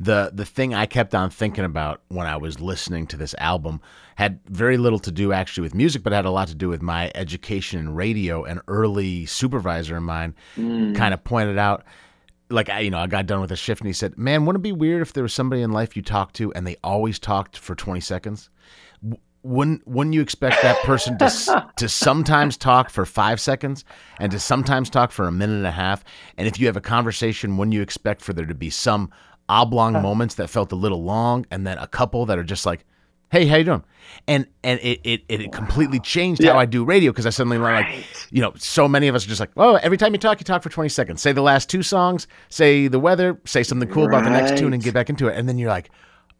The 0.00 0.30
the 0.32 0.44
thing 0.44 0.74
I 0.74 0.86
kept 0.86 1.14
on 1.14 1.30
thinking 1.30 1.64
about 1.64 2.02
when 2.08 2.26
I 2.26 2.36
was 2.36 2.60
listening 2.60 3.06
to 3.08 3.16
this 3.16 3.34
album 3.38 3.80
had 4.14 4.38
very 4.46 4.76
little 4.76 5.00
to 5.00 5.10
do 5.10 5.32
actually 5.32 5.62
with 5.62 5.74
music, 5.74 6.02
but 6.02 6.12
had 6.12 6.24
a 6.24 6.30
lot 6.30 6.48
to 6.48 6.54
do 6.54 6.68
with 6.68 6.82
my 6.82 7.10
education 7.16 7.80
in 7.80 7.94
radio. 7.94 8.44
An 8.44 8.60
early 8.68 9.26
supervisor 9.26 9.96
of 9.96 10.04
mine 10.04 10.34
mm. 10.56 10.94
kind 10.94 11.12
of 11.12 11.24
pointed 11.24 11.58
out 11.58 11.84
like 12.50 12.68
I, 12.68 12.80
you 12.80 12.90
know, 12.90 12.98
I 12.98 13.06
got 13.06 13.26
done 13.26 13.40
with 13.40 13.52
a 13.52 13.56
shift 13.56 13.80
and 13.80 13.86
he 13.86 13.92
said, 13.92 14.16
"Man, 14.16 14.44
wouldn't 14.44 14.62
it 14.62 14.68
be 14.68 14.72
weird 14.72 15.02
if 15.02 15.12
there 15.12 15.22
was 15.22 15.34
somebody 15.34 15.62
in 15.62 15.72
life 15.72 15.96
you 15.96 16.02
talked 16.02 16.36
to 16.36 16.52
and 16.54 16.66
they 16.66 16.76
always 16.82 17.18
talked 17.18 17.58
for 17.58 17.74
20 17.74 18.00
seconds? 18.00 18.50
Wouldn't 19.42 19.86
wouldn't 19.86 20.14
you 20.14 20.20
expect 20.20 20.62
that 20.62 20.82
person 20.82 21.18
to 21.18 21.66
to 21.76 21.88
sometimes 21.88 22.56
talk 22.56 22.90
for 22.90 23.04
5 23.04 23.40
seconds 23.40 23.84
and 24.18 24.32
to 24.32 24.40
sometimes 24.40 24.90
talk 24.90 25.12
for 25.12 25.26
a 25.26 25.32
minute 25.32 25.56
and 25.56 25.66
a 25.66 25.72
half? 25.72 26.04
And 26.36 26.48
if 26.48 26.58
you 26.58 26.66
have 26.66 26.76
a 26.76 26.82
conversation, 26.82 27.56
wouldn't 27.56 27.74
you 27.74 27.82
expect 27.82 28.22
for 28.22 28.32
there 28.32 28.46
to 28.46 28.54
be 28.54 28.70
some 28.70 29.10
oblong 29.48 29.94
moments 29.94 30.36
that 30.36 30.48
felt 30.48 30.72
a 30.72 30.76
little 30.76 31.02
long 31.02 31.46
and 31.50 31.66
then 31.66 31.78
a 31.78 31.86
couple 31.86 32.26
that 32.26 32.38
are 32.38 32.44
just 32.44 32.66
like 32.66 32.84
hey 33.30 33.46
how 33.46 33.56
you 33.56 33.64
doing 33.64 33.84
and 34.26 34.46
and 34.62 34.80
it 34.80 35.00
it, 35.04 35.22
it 35.28 35.52
completely 35.52 36.00
changed 36.00 36.42
yeah. 36.42 36.52
how 36.52 36.58
i 36.58 36.64
do 36.64 36.84
radio 36.84 37.10
because 37.12 37.26
i 37.26 37.30
suddenly 37.30 37.58
right. 37.58 37.96
like 37.96 38.06
you 38.30 38.40
know 38.40 38.52
so 38.56 38.88
many 38.88 39.08
of 39.08 39.14
us 39.14 39.24
are 39.24 39.28
just 39.28 39.40
like 39.40 39.50
oh 39.56 39.76
every 39.76 39.96
time 39.96 40.12
you 40.12 40.18
talk 40.18 40.40
you 40.40 40.44
talk 40.44 40.62
for 40.62 40.70
20 40.70 40.88
seconds 40.88 41.20
say 41.20 41.32
the 41.32 41.42
last 41.42 41.68
two 41.68 41.82
songs 41.82 42.26
say 42.48 42.88
the 42.88 43.00
weather 43.00 43.40
say 43.44 43.62
something 43.62 43.88
cool 43.88 44.06
right. 44.06 44.18
about 44.18 44.24
the 44.24 44.30
next 44.30 44.58
tune 44.58 44.72
and 44.72 44.82
get 44.82 44.94
back 44.94 45.10
into 45.10 45.28
it 45.28 45.36
and 45.36 45.48
then 45.48 45.58
you're 45.58 45.70
like 45.70 45.90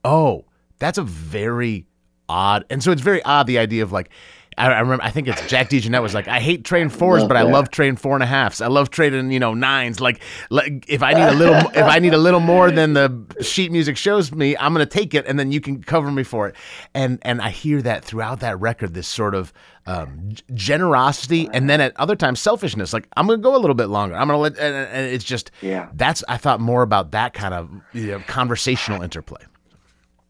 oh 0.05 0.45
that's 0.79 0.99
a 0.99 1.03
very 1.03 1.87
odd 2.29 2.65
and 2.71 2.83
so 2.83 2.91
it's 2.91 3.03
very 3.03 3.23
odd 3.23 3.47
the 3.47 3.59
idea 3.59 3.83
of 3.83 3.93
like 3.93 4.11
I, 4.59 4.73
I 4.73 4.81
remember. 4.81 5.05
I 5.05 5.11
think 5.11 5.29
it's 5.29 5.47
Jack 5.47 5.71
DeJohnette 5.71 6.03
was 6.03 6.15
like, 6.15 6.29
"I 6.29 6.41
hate 6.41 6.65
train 6.65 6.89
fours, 6.89 7.25
but 7.25 7.37
I 7.37 7.43
love 7.43 7.71
train 7.71 7.97
four 7.97 8.15
and 8.15 8.23
a 8.23 8.27
halfs. 8.27 8.61
I 8.61 8.67
love 8.67 8.91
trading, 8.91 9.31
you 9.31 9.39
know, 9.39 9.55
nines. 9.55 10.01
Like, 10.01 10.21
like 10.51 10.85
if 10.89 11.03
I 11.03 11.15
need 11.15 11.23
a 11.23 11.35
little, 11.35 11.57
if 11.71 11.85
I 11.85 11.99
need 11.99 12.15
a 12.15 12.19
little 12.19 12.41
more 12.41 12.71
than 12.71 12.93
the 12.95 13.37
sheet 13.41 13.73
music 13.73 13.97
shows 13.97 14.33
me, 14.33 14.57
I'm 14.57 14.73
gonna 14.73 14.87
take 14.87 15.15
it, 15.15 15.27
and 15.27 15.39
then 15.39 15.53
you 15.53 15.61
can 15.61 15.83
cover 15.83 16.11
me 16.11 16.23
for 16.25 16.49
it. 16.49 16.57
And 16.95 17.19
and 17.23 17.41
I 17.41 17.51
hear 17.51 17.81
that 17.83 18.05
throughout 18.05 18.41
that 18.41 18.59
record, 18.61 18.95
this 18.95 19.09
sort 19.09 19.35
of 19.35 19.53
um, 19.87 20.33
generosity, 20.55 21.49
and 21.53 21.69
then 21.69 21.81
at 21.81 21.97
other 21.97 22.15
times 22.15 22.41
selfishness. 22.41 22.93
Like, 22.93 23.09
I'm 23.17 23.27
gonna 23.27 23.39
go 23.39 23.57
a 23.57 23.59
little 23.59 23.75
bit 23.75 23.87
longer. 23.87 24.15
I'm 24.15 24.29
gonna 24.29 24.39
let, 24.39 24.59
and, 24.59 24.75
and 24.75 25.07
it's 25.07 25.25
just, 25.25 25.51
yeah. 25.63 25.89
That's 25.95 26.23
I 26.29 26.37
thought 26.37 26.61
more 26.61 26.83
about 26.83 27.13
that 27.13 27.33
kind 27.33 27.55
of 27.55 27.71
you 27.95 28.09
know, 28.09 28.21
conversational 28.27 29.03
interplay. 29.03 29.43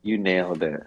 You 0.03 0.17
nailed 0.17 0.63
it. 0.63 0.87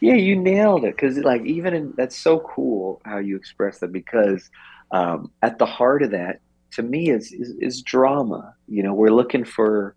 Yeah, 0.00 0.14
you 0.14 0.36
nailed 0.36 0.84
it. 0.84 0.96
Because 0.96 1.18
like 1.18 1.44
even 1.46 1.74
in, 1.74 1.94
that's 1.96 2.16
so 2.16 2.40
cool 2.40 3.00
how 3.04 3.18
you 3.18 3.36
express 3.36 3.78
that. 3.80 3.92
Because 3.92 4.50
um, 4.90 5.30
at 5.42 5.58
the 5.58 5.66
heart 5.66 6.02
of 6.02 6.10
that, 6.12 6.40
to 6.72 6.82
me, 6.82 7.10
is, 7.10 7.32
is 7.32 7.54
is 7.60 7.82
drama. 7.82 8.54
You 8.68 8.82
know, 8.82 8.94
we're 8.94 9.10
looking 9.10 9.44
for 9.44 9.94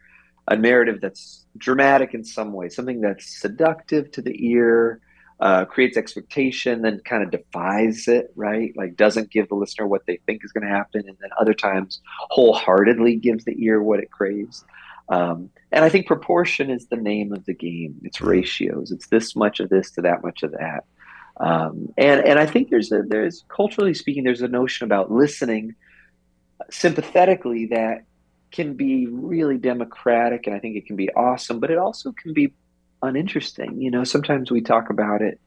a 0.48 0.56
narrative 0.56 1.02
that's 1.02 1.46
dramatic 1.58 2.14
in 2.14 2.24
some 2.24 2.54
way, 2.54 2.70
something 2.70 3.02
that's 3.02 3.42
seductive 3.42 4.12
to 4.12 4.22
the 4.22 4.48
ear, 4.48 5.02
uh, 5.40 5.66
creates 5.66 5.98
expectation, 5.98 6.82
then 6.82 7.02
kind 7.04 7.24
of 7.24 7.32
defies 7.32 8.08
it, 8.08 8.32
right? 8.36 8.74
Like 8.78 8.96
doesn't 8.96 9.32
give 9.32 9.50
the 9.50 9.56
listener 9.56 9.88
what 9.88 10.06
they 10.08 10.20
think 10.26 10.44
is 10.46 10.52
going 10.52 10.66
to 10.68 10.74
happen, 10.74 11.04
and 11.08 11.18
then 11.20 11.30
other 11.40 11.54
times 11.54 12.02
wholeheartedly 12.30 13.18
gives 13.18 13.44
the 13.46 13.56
ear 13.64 13.82
what 13.82 14.00
it 14.00 14.12
craves. 14.12 14.64
Um, 15.10 15.50
and 15.72 15.86
I 15.86 15.90
think 15.90 16.08
proportion 16.08 16.70
is 16.70 16.88
the 16.88 16.98
name 16.98 17.34
of 17.34 17.46
the 17.46 17.54
game. 17.54 17.96
It's 18.04 18.22
ratios. 18.22 18.92
It's 18.92 19.08
this 19.08 19.36
much 19.36 19.60
of 19.60 19.70
this 19.70 19.92
to 19.92 20.02
that 20.02 20.24
much 20.24 20.44
of 20.44 20.52
that. 20.52 20.84
Um, 21.40 21.90
and 21.98 22.26
and 22.26 22.40
I 22.40 22.46
think 22.46 22.70
there's 22.70 22.92
a 22.92 23.04
there's 23.04 23.44
culturally 23.48 23.94
speaking 23.94 24.24
there's 24.24 24.42
a 24.42 24.48
notion 24.48 24.86
about 24.86 25.12
listening 25.12 25.76
sympathetically 26.72 27.68
that 27.68 28.06
can 28.52 28.74
be 28.74 29.06
really 29.08 29.58
democratic 29.58 30.48
and 30.48 30.56
I 30.56 30.60
think 30.60 30.76
it 30.76 30.88
can 30.88 30.96
be 30.96 31.12
awesome, 31.14 31.60
but 31.60 31.70
it 31.70 31.78
also 31.78 32.12
can 32.12 32.34
be 32.34 32.54
uninteresting. 33.04 33.80
You 33.80 33.92
know, 33.92 34.04
sometimes 34.04 34.50
we 34.50 34.62
talk 34.62 34.90
about 34.90 35.22
it 35.22 35.40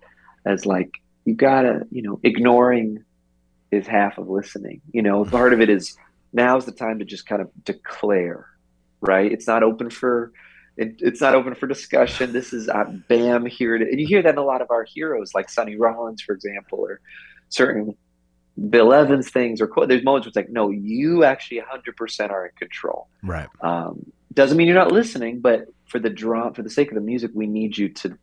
as 0.45 0.65
like 0.65 0.91
you 1.25 1.35
gotta 1.35 1.87
you 1.91 2.03
know 2.03 2.21
ignoring 2.23 3.05
is 3.73 3.87
half 3.87 4.17
of 4.17 4.29
listening. 4.29 4.81
You 4.93 5.03
know, 5.03 5.25
part 5.25 5.53
of 5.53 5.61
it 5.61 5.69
is 5.69 5.97
now's 6.33 6.67
the 6.67 6.73
time 6.73 7.01
to 7.01 7.05
just 7.05 7.27
kind 7.27 7.43
of 7.43 7.51
declare 7.65 8.47
right? 9.01 9.31
It's 9.31 9.47
not 9.47 9.63
open 9.63 9.91
for 9.91 10.33
it, 10.77 10.97
it's 11.01 11.21
not 11.21 11.35
open 11.35 11.55
for 11.55 11.67
discussion. 11.67 12.33
This 12.33 12.53
is 12.53 12.69
uh, 12.69 12.85
bam 13.09 13.47
here, 13.47 13.77
to, 13.77 13.85
and 13.85 14.01
you 14.01 14.07
hear 14.07 14.23
that 14.23 14.31
in 14.31 14.39
a 14.39 14.45
lot 14.45 14.63
of 14.63 14.71
our 14.71 14.85
heroes, 14.85 15.33
like 15.35 15.51
Sonny 15.51 15.77
Rollins, 15.77 16.23
for 16.23 16.35
example, 16.35 16.79
or 16.79 17.01
certain 17.49 17.95
Bill 18.69 18.93
Evans 18.93 19.31
things. 19.31 19.61
Or 19.61 19.69
there's 19.87 20.03
moments 20.03 20.27
where 20.27 20.31
it's 20.31 20.37
like, 20.37 20.51
no, 20.51 20.71
you 20.71 21.25
actually 21.25 21.61
100% 21.61 22.31
are 22.31 22.47
in 22.47 22.53
control. 22.59 23.09
Right. 23.23 23.49
Um, 23.61 24.11
doesn't 24.33 24.57
mean 24.57 24.69
you're 24.69 24.77
not 24.77 24.93
listening, 24.93 25.41
but 25.41 25.67
for 25.87 25.99
the 25.99 26.11
draw, 26.11 26.53
for 26.53 26.63
the 26.63 26.71
sake 26.71 26.89
of 26.89 26.95
the 26.95 27.01
music, 27.01 27.33
we 27.35 27.47
need 27.47 27.77
you 27.77 27.89
to 27.89 28.17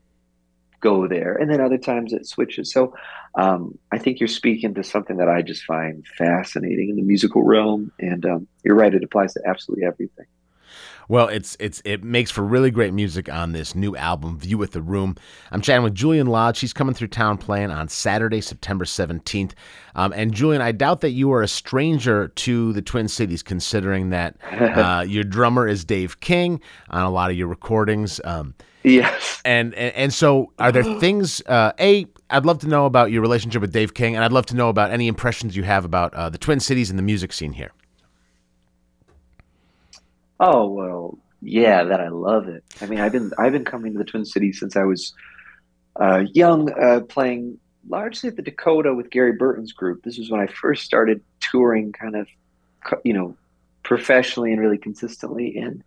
go 0.80 1.08
there. 1.08 1.36
And 1.36 1.52
then 1.52 1.60
other 1.60 1.78
times 1.78 2.14
it 2.14 2.26
switches. 2.26 2.72
So 2.72 2.94
um, 3.36 3.78
I 3.92 3.98
think 3.98 4.20
you're 4.20 4.28
speaking 4.28 4.74
to 4.76 4.84
something 4.84 5.18
that 5.18 5.28
I 5.28 5.42
just 5.42 5.64
find 5.64 6.06
fascinating 6.18 6.90
in 6.90 6.96
the 6.96 7.02
musical 7.02 7.44
realm. 7.44 7.92
And 8.00 8.26
um, 8.26 8.48
you're 8.64 8.76
right; 8.76 8.94
it 8.94 9.04
applies 9.04 9.34
to 9.34 9.42
absolutely 9.46 9.86
everything. 9.86 10.26
Well, 11.10 11.30
it's 11.30 11.56
it's 11.60 11.82
it 11.86 12.04
makes 12.04 12.32
for 12.32 12.44
really 12.44 12.70
great 12.70 12.94
music 12.94 13.32
on 13.32 13.54
this 13.54 13.76
new 13.76 13.96
album, 13.96 14.38
View 14.40 14.58
with 14.58 14.72
the 14.72 14.82
Room. 14.82 15.16
I'm 15.52 15.62
chatting 15.62 15.84
with 15.84 15.96
Julian 15.96 16.28
Lage. 16.28 16.58
She's 16.58 16.74
coming 16.74 16.94
through 16.94 17.08
town 17.08 17.38
playing 17.38 17.72
on 17.72 17.88
Saturday, 17.88 18.42
September 18.42 18.84
17th. 18.84 19.54
Um, 19.96 20.12
and 20.14 20.34
Julian, 20.34 20.62
I 20.62 20.74
doubt 20.74 21.02
that 21.02 21.12
you 21.12 21.32
are 21.32 21.42
a 21.42 21.48
stranger 21.48 22.28
to 22.28 22.74
the 22.74 22.82
Twin 22.82 23.08
Cities, 23.08 23.42
considering 23.42 24.10
that 24.10 24.36
uh, 24.52 25.06
your 25.08 25.24
drummer 25.24 25.68
is 25.68 25.86
Dave 25.86 26.20
King 26.20 26.60
on 26.90 27.04
a 27.04 27.10
lot 27.10 27.32
of 27.32 27.38
your 27.38 27.48
recordings. 27.48 28.20
Um, 28.26 28.54
yes. 28.84 29.42
And, 29.46 29.74
and 29.76 29.96
and 29.96 30.14
so, 30.14 30.52
are 30.60 30.74
there 30.74 30.84
things? 31.00 31.42
Uh, 31.46 31.72
a, 31.80 32.06
I'd 32.30 32.46
love 32.46 32.60
to 32.60 32.68
know 32.68 32.86
about 32.86 33.12
your 33.12 33.22
relationship 33.22 33.62
with 33.62 33.72
Dave 33.72 33.94
King, 33.94 34.16
and 34.16 34.26
I'd 34.26 34.34
love 34.34 34.46
to 34.48 34.56
know 34.56 34.68
about 34.68 34.92
any 34.92 35.08
impressions 35.08 35.56
you 35.56 35.64
have 35.64 35.86
about 35.86 36.14
uh, 36.14 36.30
the 36.30 36.38
Twin 36.38 36.60
Cities 36.60 36.90
and 36.90 37.00
the 37.00 37.04
music 37.04 37.32
scene 37.32 37.54
here. 37.54 37.72
Oh 40.40 40.68
well, 40.68 41.18
yeah, 41.42 41.84
that 41.84 42.02
I 42.02 42.10
love 42.10 42.48
it. 42.48 42.64
I 42.82 42.86
mean, 42.86 43.00
I've 43.00 43.12
been 43.12 43.32
I've 43.38 43.52
been 43.52 43.66
coming 43.66 43.94
to 43.94 43.98
the 44.00 44.06
Twin 44.06 44.26
Cities 44.26 44.60
since 44.60 44.76
I 44.76 44.84
was 44.84 45.14
uh, 46.00 46.24
young, 46.34 46.72
uh, 46.80 47.02
playing 47.02 47.60
largely 47.90 48.30
at 48.30 48.36
the 48.36 48.42
Dakota 48.42 48.94
with 48.94 49.10
Gary 49.10 49.34
Burton's 49.34 49.72
group. 49.72 50.04
This 50.04 50.18
was 50.18 50.30
when 50.30 50.42
I 50.42 50.48
first 50.48 50.84
started 50.84 51.22
touring, 51.40 51.92
kind 51.92 52.16
of, 52.16 52.28
you 53.04 53.14
know, 53.14 53.36
professionally 53.84 54.52
and 54.52 54.62
really 54.62 54.78
consistently. 54.78 55.58
And 55.58 55.84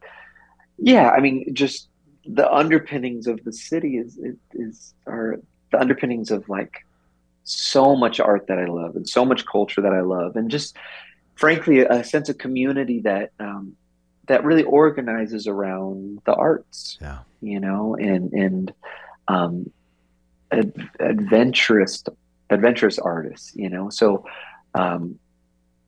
yeah, 0.78 1.10
I 1.10 1.20
mean, 1.20 1.54
just 1.54 1.88
the 2.26 2.50
underpinnings 2.50 3.26
of 3.26 3.42
the 3.44 3.52
city 3.52 3.98
is 3.98 4.18
is 4.52 4.94
are 5.06 5.40
the 5.70 5.80
underpinnings 5.80 6.30
of 6.30 6.48
like 6.48 6.84
so 7.44 7.96
much 7.96 8.20
art 8.20 8.46
that 8.48 8.58
I 8.58 8.66
love 8.66 8.96
and 8.96 9.08
so 9.08 9.24
much 9.24 9.46
culture 9.46 9.80
that 9.80 9.92
I 9.92 10.00
love, 10.00 10.36
and 10.36 10.50
just 10.50 10.76
frankly 11.36 11.80
a 11.80 12.04
sense 12.04 12.28
of 12.28 12.38
community 12.38 13.00
that 13.00 13.32
um, 13.38 13.76
that 14.30 14.44
really 14.44 14.62
organizes 14.62 15.48
around 15.48 16.20
the 16.24 16.34
arts. 16.34 16.98
Yeah. 17.00 17.18
You 17.40 17.58
know, 17.58 17.96
and 17.96 18.32
and 18.32 18.72
um, 19.26 19.70
ad- 20.52 20.88
adventurous 21.00 22.04
adventurous 22.48 22.98
artists. 22.98 23.52
You 23.56 23.68
know, 23.68 23.90
so 23.90 24.24
um, 24.74 25.18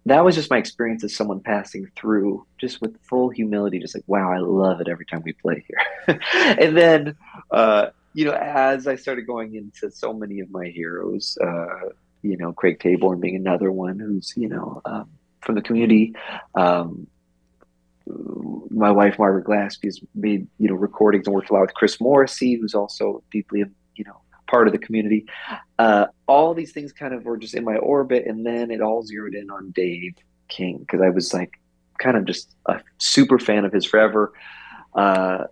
that 0.07 0.25
was 0.25 0.35
just 0.35 0.51
my 0.51 0.59
experience 0.59 1.05
as 1.05 1.15
someone 1.15 1.39
passing 1.39 1.87
through, 1.95 2.45
just 2.59 2.81
with 2.81 2.97
full 3.03 3.29
humility, 3.29 3.79
just 3.79 3.95
like, 3.95 4.05
wow, 4.09 4.33
I 4.33 4.39
love 4.39 4.81
it 4.81 4.89
every 4.89 5.07
time 5.07 5.23
we 5.25 5.35
play 5.35 5.65
here. 5.69 6.21
and 6.35 6.77
then, 6.77 7.17
uh, 7.53 7.91
you 8.13 8.25
know, 8.25 8.33
as 8.33 8.89
I 8.89 8.97
started 8.97 9.27
going 9.27 9.55
into 9.55 9.89
so 9.95 10.13
many 10.13 10.41
of 10.41 10.51
my 10.51 10.67
heroes, 10.67 11.39
uh, 11.41 11.91
you 12.23 12.37
know, 12.37 12.53
Craig 12.53 12.81
Taborn 12.81 13.21
being 13.21 13.37
another 13.37 13.71
one 13.71 14.01
who's, 14.01 14.33
you 14.37 14.49
know, 14.49 14.83
um, 14.85 15.09
from 15.41 15.55
the 15.55 15.63
community, 15.63 16.15
um, 16.57 17.07
my 18.71 18.91
wife 18.91 19.19
Margaret 19.19 19.45
Glaspy 19.45 19.85
has 19.85 20.01
made 20.15 20.47
you 20.59 20.69
know 20.69 20.75
recordings 20.75 21.27
and 21.27 21.35
worked 21.35 21.51
a 21.51 21.53
lot 21.53 21.63
with 21.63 21.75
Chris 21.75 22.01
Morrissey, 22.01 22.59
who's 22.61 22.75
also 22.75 23.23
deeply 23.31 23.65
you 23.95 24.05
know 24.05 24.21
part 24.49 24.67
of 24.67 24.73
the 24.73 24.79
community. 24.79 25.27
Uh, 25.79 26.07
all 26.27 26.55
these 26.55 26.73
things 26.73 26.93
kind 26.93 27.15
of 27.15 27.25
were 27.25 27.37
just 27.37 27.55
in 27.55 27.65
my 27.65 27.77
orbit, 27.77 28.27
and 28.27 28.45
then 28.47 28.71
it 28.71 28.81
all 28.81 29.03
zeroed 29.03 29.35
in 29.35 29.51
on 29.51 29.71
Dave 29.73 30.15
King 30.49 30.79
because 30.79 31.01
I 31.01 31.09
was 31.09 31.33
like 31.33 31.53
kind 31.99 32.17
of 32.17 32.25
just 32.25 32.55
a 32.67 32.81
super 32.99 33.39
fan 33.39 33.65
of 33.65 33.73
his 33.73 33.85
forever, 33.85 34.33
uh, 34.95 35.45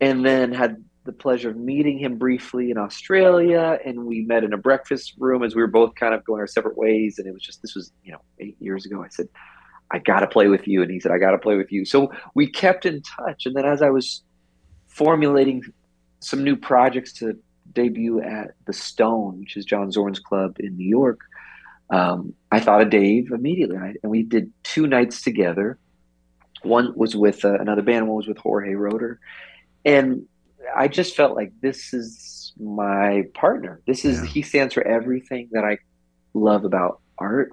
and 0.00 0.24
then 0.24 0.52
had 0.52 0.84
the 1.04 1.12
pleasure 1.12 1.48
of 1.48 1.56
meeting 1.56 1.98
him 1.98 2.18
briefly 2.18 2.70
in 2.70 2.76
Australia, 2.76 3.78
and 3.84 4.04
we 4.04 4.22
met 4.22 4.44
in 4.44 4.52
a 4.52 4.58
breakfast 4.58 5.14
room 5.18 5.42
as 5.42 5.54
we 5.54 5.62
were 5.62 5.66
both 5.66 5.94
kind 5.94 6.14
of 6.14 6.22
going 6.24 6.40
our 6.40 6.46
separate 6.46 6.76
ways, 6.76 7.18
and 7.18 7.26
it 7.26 7.32
was 7.32 7.42
just 7.42 7.62
this 7.62 7.74
was 7.74 7.92
you 8.04 8.12
know 8.12 8.20
eight 8.38 8.56
years 8.60 8.84
ago. 8.86 9.02
I 9.02 9.08
said. 9.08 9.28
I 9.90 9.98
got 9.98 10.20
to 10.20 10.26
play 10.26 10.48
with 10.48 10.68
you. 10.68 10.82
And 10.82 10.90
he 10.90 11.00
said, 11.00 11.12
I 11.12 11.18
got 11.18 11.30
to 11.30 11.38
play 11.38 11.56
with 11.56 11.72
you. 11.72 11.84
So 11.84 12.12
we 12.34 12.46
kept 12.46 12.86
in 12.86 13.02
touch. 13.02 13.46
And 13.46 13.56
then 13.56 13.64
as 13.64 13.82
I 13.82 13.90
was 13.90 14.22
formulating 14.86 15.62
some 16.20 16.44
new 16.44 16.56
projects 16.56 17.12
to 17.14 17.38
debut 17.72 18.20
at 18.20 18.52
the 18.66 18.72
Stone, 18.72 19.40
which 19.40 19.56
is 19.56 19.64
John 19.64 19.90
Zorn's 19.90 20.20
club 20.20 20.56
in 20.58 20.76
New 20.76 20.88
York, 20.88 21.20
um, 21.90 22.34
I 22.50 22.60
thought 22.60 22.82
of 22.82 22.90
Dave 22.90 23.30
immediately, 23.32 23.76
and, 23.76 23.84
I, 23.84 23.94
and, 24.02 24.10
we 24.10 24.22
did 24.22 24.52
two 24.62 24.86
nights 24.86 25.22
together. 25.22 25.78
One 26.62 26.92
was 26.94 27.16
with 27.16 27.44
uh, 27.44 27.58
another 27.58 27.82
band, 27.82 28.08
one 28.08 28.16
was 28.16 28.28
with 28.28 28.36
Jorge 28.36 28.74
Roeder, 28.74 29.20
and 29.86 30.26
I 30.76 30.88
just 30.88 31.16
felt 31.16 31.34
like 31.34 31.52
this 31.62 31.94
is 31.94 32.52
my 32.60 33.24
partner. 33.32 33.80
This 33.86 34.04
is 34.04 34.20
yeah. 34.20 34.26
he 34.26 34.42
stands 34.42 34.74
for 34.74 34.86
everything 34.86 35.48
that 35.52 35.64
I 35.64 35.78
love 36.34 36.64
about 36.64 37.00
art 37.16 37.52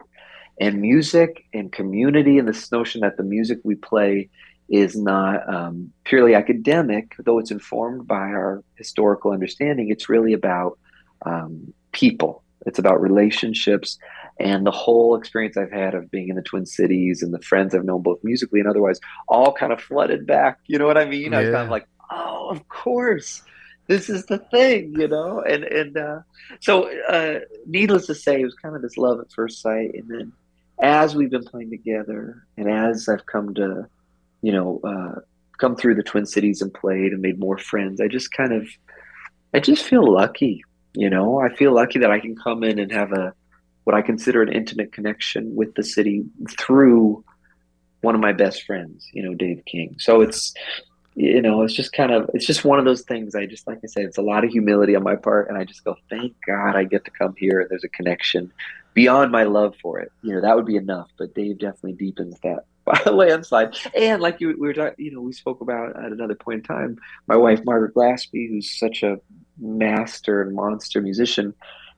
and 0.59 0.81
music 0.81 1.45
and 1.53 1.71
community, 1.71 2.37
and 2.37 2.47
this 2.47 2.71
notion 2.71 3.01
that 3.01 3.17
the 3.17 3.23
music 3.23 3.59
we 3.63 3.75
play 3.75 4.29
is 4.67 4.95
not 4.95 5.47
um, 5.53 5.91
purely 6.05 6.33
academic, 6.33 7.15
though 7.19 7.37
it's 7.37 7.51
informed 7.51 8.07
by 8.07 8.15
our 8.15 8.63
historical 8.75 9.31
understanding. 9.31 9.89
It's 9.89 10.09
really 10.09 10.33
about 10.33 10.79
um, 11.25 11.73
people. 11.91 12.43
It's 12.65 12.79
about 12.79 12.99
relationships 12.99 13.99
and 14.39 14.65
the 14.65 14.71
whole 14.71 15.15
experience 15.15 15.55
I've 15.55 15.71
had 15.71 15.93
of 15.93 16.11
being 16.11 16.29
in 16.29 16.35
the 16.35 16.41
Twin 16.41 16.65
Cities 16.65 17.21
and 17.21 17.33
the 17.33 17.41
friends 17.41 17.73
I've 17.73 17.85
known 17.85 18.01
both 18.01 18.23
musically 18.23 18.59
and 18.59 18.67
otherwise 18.67 18.99
all 19.27 19.53
kind 19.53 19.71
of 19.71 19.79
flooded 19.79 20.25
back. 20.25 20.59
You 20.67 20.77
know 20.77 20.87
what 20.87 20.97
I 20.97 21.05
mean? 21.05 21.31
Yeah. 21.31 21.37
I 21.37 21.41
was 21.41 21.51
kind 21.51 21.63
of 21.63 21.69
like, 21.69 21.87
oh, 22.11 22.49
of 22.49 22.67
course, 22.67 23.41
this 23.87 24.09
is 24.09 24.25
the 24.25 24.39
thing, 24.39 24.93
you 24.99 25.07
know. 25.07 25.41
And 25.41 25.63
and 25.63 25.97
uh, 25.97 26.19
so, 26.59 26.89
uh, 27.07 27.39
needless 27.65 28.07
to 28.07 28.15
say, 28.15 28.41
it 28.41 28.45
was 28.45 28.55
kind 28.55 28.75
of 28.75 28.81
this 28.81 28.97
love 28.97 29.19
at 29.19 29.31
first 29.31 29.61
sight. 29.61 29.91
And 29.93 30.09
then, 30.09 30.33
as 30.81 31.15
we've 31.15 31.31
been 31.31 31.45
playing 31.45 31.69
together, 31.69 32.45
and 32.57 32.69
as 32.69 33.07
I've 33.07 33.25
come 33.25 33.53
to 33.55 33.87
you 34.45 34.51
know, 34.51 34.79
uh, 34.83 35.21
come 35.57 35.75
through 35.75 35.95
the 35.95 36.03
Twin 36.03 36.27
Cities 36.27 36.61
and 36.61 36.71
played 36.71 37.13
and 37.13 37.19
made 37.19 37.39
more 37.39 37.57
friends. 37.57 37.99
I 37.99 38.07
just 38.07 38.31
kind 38.31 38.53
of, 38.53 38.67
I 39.55 39.59
just 39.59 39.83
feel 39.83 40.07
lucky. 40.13 40.63
You 40.93 41.09
know, 41.09 41.41
I 41.41 41.49
feel 41.55 41.73
lucky 41.73 41.97
that 41.97 42.11
I 42.11 42.19
can 42.19 42.35
come 42.35 42.63
in 42.63 42.77
and 42.77 42.91
have 42.91 43.11
a 43.11 43.33
what 43.85 43.95
I 43.95 44.03
consider 44.03 44.43
an 44.43 44.53
intimate 44.53 44.91
connection 44.91 45.55
with 45.55 45.73
the 45.73 45.83
city 45.83 46.25
through 46.59 47.23
one 48.01 48.13
of 48.13 48.21
my 48.21 48.33
best 48.33 48.65
friends. 48.65 49.09
You 49.13 49.23
know, 49.23 49.33
Dave 49.33 49.63
King. 49.65 49.95
So 49.97 50.21
it's 50.21 50.53
you 51.15 51.41
know, 51.41 51.61
it's 51.61 51.73
just 51.73 51.93
kind 51.93 52.11
of 52.11 52.29
it's 52.33 52.45
just 52.45 52.65
one 52.65 52.77
of 52.77 52.85
those 52.85 53.01
things. 53.01 53.35
I 53.35 53.45
just 53.45 53.67
like 53.67 53.79
I 53.83 53.87
said, 53.87 54.03
it's 54.03 54.17
a 54.17 54.21
lot 54.21 54.43
of 54.43 54.51
humility 54.51 54.95
on 54.95 55.03
my 55.03 55.15
part, 55.15 55.47
and 55.47 55.57
I 55.57 55.63
just 55.63 55.83
go, 55.83 55.95
thank 56.09 56.35
God 56.45 56.75
I 56.75 56.83
get 56.83 57.05
to 57.05 57.11
come 57.11 57.33
here 57.37 57.61
and 57.61 57.69
there's 57.69 57.85
a 57.85 57.89
connection 57.89 58.51
beyond 58.93 59.31
my 59.31 59.43
love 59.43 59.75
for 59.81 59.99
it. 59.99 60.11
You 60.21 60.35
know, 60.35 60.41
that 60.41 60.55
would 60.55 60.65
be 60.65 60.75
enough, 60.75 61.09
but 61.17 61.33
Dave 61.33 61.59
definitely 61.59 61.93
deepens 61.93 62.37
that 62.43 62.65
by 62.83 62.99
a 63.05 63.11
landslide. 63.11 63.75
And 63.95 64.21
like 64.21 64.41
you, 64.41 64.49
we 64.59 64.67
were 64.67 64.73
talking, 64.73 65.05
you 65.05 65.11
know, 65.11 65.21
we 65.21 65.33
spoke 65.33 65.61
about 65.61 65.95
at 65.95 66.11
another 66.11 66.35
point 66.35 66.59
in 66.59 66.63
time, 66.63 66.97
my 67.27 67.35
wife 67.35 67.61
Margaret 67.65 67.95
Glaspy, 67.95 68.49
who's 68.49 68.77
such 68.77 69.01
a 69.03 69.19
master 69.57 70.41
and 70.41 70.53
monster 70.53 71.01
musician, 71.01 71.53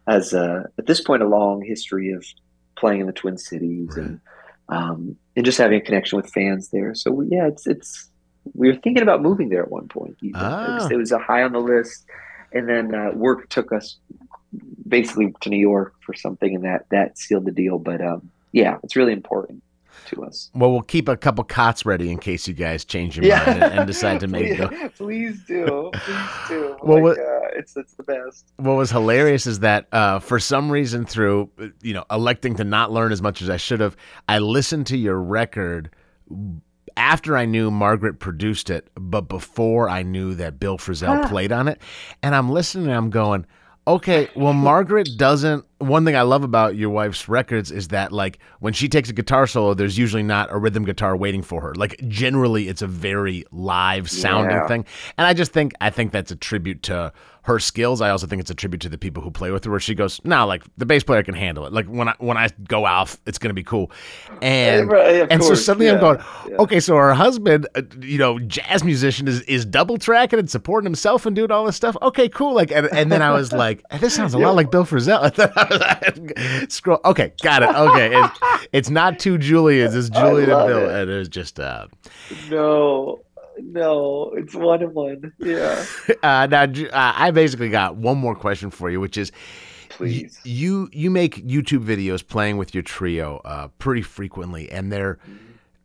has 0.08 0.34
uh, 0.34 0.64
at 0.78 0.86
this 0.86 1.02
point 1.02 1.24
a 1.24 1.28
long 1.28 1.64
history 1.64 2.12
of 2.12 2.24
playing 2.76 3.02
in 3.02 3.08
the 3.08 3.14
Twin 3.14 3.38
Cities 3.38 3.90
right. 3.98 4.06
and 4.06 4.22
um, 4.70 5.16
and 5.36 5.46
just 5.46 5.58
having 5.58 5.80
a 5.80 5.84
connection 5.84 6.18
with 6.18 6.32
fans 6.32 6.70
there. 6.70 6.94
So 6.94 7.22
yeah, 7.30 7.48
it's 7.48 7.66
it's 7.68 8.10
we 8.54 8.68
were 8.68 8.76
thinking 8.76 9.04
about 9.04 9.22
moving 9.22 9.50
there 9.50 9.64
at 9.64 9.72
one 9.72 9.88
point. 9.88 10.18
Ah. 10.36 10.88
It, 10.90 10.98
was, 10.98 11.12
a 11.12 11.20
high 11.20 11.44
on 11.44 11.52
the 11.52 11.60
list, 11.60 12.06
and 12.52 12.68
then 12.68 12.94
uh, 12.94 13.12
work 13.14 13.50
took 13.50 13.72
us 13.72 13.98
basically 14.88 15.34
to 15.42 15.50
New 15.50 15.60
York 15.60 15.94
for 16.06 16.14
something, 16.14 16.56
and 16.56 16.64
that 16.64 16.86
that 16.90 17.18
sealed 17.18 17.46
the 17.46 17.52
deal. 17.52 17.80
But 17.80 18.02
um, 18.02 18.30
yeah, 18.52 18.78
it's 18.84 18.96
really 18.96 19.14
important 19.14 19.64
to 20.08 20.24
us. 20.24 20.50
Well, 20.54 20.72
we'll 20.72 20.82
keep 20.82 21.08
a 21.08 21.18
couple 21.18 21.44
cots 21.44 21.86
ready 21.86 22.10
in 22.10 22.18
case 22.18 22.48
you 22.48 22.54
guys 22.54 22.86
change 22.86 23.18
your 23.18 23.26
yeah. 23.26 23.44
mind 23.46 23.64
and, 23.64 23.80
and, 23.80 23.88
decide 23.88 24.20
to 24.22 24.28
make 24.28 24.58
please, 24.58 24.58
go. 24.58 24.90
Please 24.90 25.44
do, 25.44 25.92
please 25.94 26.30
do. 26.48 26.78
well, 26.84 26.96
like, 26.96 27.04
what, 27.04 27.20
uh, 27.20 27.58
it's 27.58 27.76
it's 27.78 27.94
the 27.94 28.04
best. 28.04 28.52
What 28.58 28.74
was 28.74 28.92
hilarious 28.92 29.48
is 29.48 29.60
that 29.60 29.88
uh, 29.92 30.20
for 30.20 30.40
some 30.40 30.72
reason, 30.72 31.06
through 31.06 31.50
you 31.82 31.94
know 31.94 32.06
electing 32.12 32.56
to 32.56 32.64
not 32.64 32.92
learn 32.92 33.12
as 33.12 33.22
much 33.22 33.42
as 33.42 33.50
I 33.50 33.58
should 33.58 33.80
have, 33.80 33.96
I 34.28 34.40
listened 34.40 34.88
to 34.88 34.98
your 34.98 35.20
record 35.20 35.90
after 36.98 37.38
I 37.38 37.46
knew 37.46 37.72
Margaret 37.72 38.20
produced 38.20 38.70
it, 38.70 38.90
but 38.96 39.30
before 39.30 39.90
I 39.90 40.04
knew 40.04 40.36
that 40.36 40.60
Bill 40.60 40.78
Frisell 40.78 41.24
ah. 41.24 41.30
played 41.30 41.52
on 41.52 41.68
it. 41.68 41.80
And 42.22 42.36
I'm 42.36 42.50
listening 42.50 42.88
and 42.88 42.96
I'm 42.96 43.10
going, 43.10 43.46
okay, 43.88 44.30
well, 44.36 44.54
Margaret 44.54 45.08
doesn't 45.18 45.64
one 45.80 46.06
thing 46.06 46.16
I 46.16 46.24
love 46.24 46.44
about 46.44 46.76
your 46.76 46.90
wife's 46.90 47.30
records 47.30 47.72
is 47.72 47.90
that 47.90 48.12
like 48.12 48.40
when 48.60 48.74
she 48.74 48.90
takes 48.90 49.10
a 49.10 49.14
guitar 49.14 49.48
solo, 49.48 49.74
there's 49.74 49.98
usually 49.98 50.24
not 50.24 50.52
a 50.52 50.58
rhythm 50.58 50.86
guitar 50.86 51.16
waiting 51.16 51.44
for 51.44 51.62
her. 51.62 51.76
Like 51.76 52.00
generally, 52.08 52.68
it's 52.68 52.82
a 52.82 52.88
very 52.88 53.46
live 53.52 54.10
sounding 54.10 54.58
yeah. 54.58 54.68
thing, 54.68 54.86
and 55.18 55.28
I 55.28 55.34
just 55.34 55.52
think 55.52 55.74
I 55.80 55.90
think 55.90 56.12
that's 56.12 56.32
a 56.32 56.36
tribute 56.36 56.84
to 56.84 57.14
her 57.48 57.60
skills. 57.60 58.02
I 58.02 58.10
also 58.10 58.28
think 58.28 58.42
it's 58.42 58.52
a 58.52 58.56
tribute 58.56 58.82
to 58.82 58.90
the 58.90 58.98
people 58.98 59.24
who 59.24 59.32
play 59.32 59.52
with 59.52 59.64
her. 59.64 59.72
Where 59.72 59.80
she 59.80 59.96
goes, 59.96 60.20
no, 60.26 60.46
like 60.46 60.64
the 60.78 60.86
bass 60.86 61.04
player 61.04 61.24
can 61.24 61.34
handle 61.34 61.66
it. 61.66 61.72
Like 61.72 61.86
when 61.86 62.10
I 62.10 62.16
when 62.20 62.36
I 62.38 62.50
go 62.68 62.86
off, 62.86 63.20
it's 63.26 63.38
gonna 63.38 63.54
be 63.54 63.64
cool. 63.64 63.90
And 64.42 64.90
right, 64.90 65.28
and 65.32 65.42
course. 65.42 65.48
so 65.48 65.56
suddenly 65.56 65.86
yeah. 65.86 65.94
I'm 65.94 66.00
going, 66.00 66.20
yeah. 66.50 66.58
okay, 66.58 66.82
so 66.82 66.96
her 66.98 67.14
husband, 67.14 67.66
uh, 67.76 67.84
you 68.02 68.18
know, 68.18 68.38
jazz 68.40 68.84
musician 68.84 69.28
is 69.30 69.42
is 69.44 69.64
double 69.64 69.98
tracking 69.98 70.40
and 70.40 70.50
supporting 70.50 70.86
himself 70.86 71.26
and 71.26 71.36
doing 71.36 71.50
all 71.50 71.66
this 71.66 71.78
stuff. 71.78 71.96
Okay, 72.02 72.28
cool. 72.28 72.54
Like 72.54 72.72
and, 72.72 72.88
and 72.88 73.10
then 73.10 73.22
I 73.22 73.32
was 73.32 73.54
like, 73.54 73.82
this 74.02 74.14
sounds 74.14 74.34
a 74.34 74.38
lot 74.38 74.56
like 74.56 74.70
Bill 74.70 74.84
Frisell. 74.84 75.32
Scroll. 76.70 77.00
Okay, 77.06 77.34
got 77.42 77.64
it. 77.64 77.70
Okay, 77.70 78.16
it's, 78.16 78.68
it's 78.74 78.90
not 78.90 79.20
two 79.20 79.38
Julians. 79.38 79.96
It's 79.96 80.10
Julian 80.10 80.50
and 80.50 80.68
Bill, 80.68 80.90
it. 80.90 81.02
and 81.02 81.12
it's 81.12 81.30
just 81.30 81.60
uh. 81.60 81.88
No, 82.50 83.22
no, 83.60 84.32
it's 84.36 84.56
one 84.56 84.82
and 84.84 84.94
one. 84.94 85.34
Yeah. 85.40 85.84
Uh, 86.24 86.48
now, 86.48 86.64
uh, 86.64 86.90
I 86.94 87.32
basically 87.32 87.70
got 87.70 87.96
one 87.96 88.18
more 88.18 88.36
question 88.36 88.70
for 88.70 88.90
you, 88.90 89.00
which 89.00 89.18
is. 89.18 89.32
Please. 89.90 90.40
Y- 90.44 90.52
you 90.52 90.90
you 90.92 91.10
make 91.10 91.46
YouTube 91.48 91.86
videos 91.86 92.26
playing 92.26 92.58
with 92.58 92.74
your 92.74 92.84
trio 92.84 93.42
uh, 93.46 93.70
pretty 93.80 94.02
frequently, 94.02 94.70
and 94.72 94.92
they're 94.92 95.16
mm-hmm. 95.16 95.36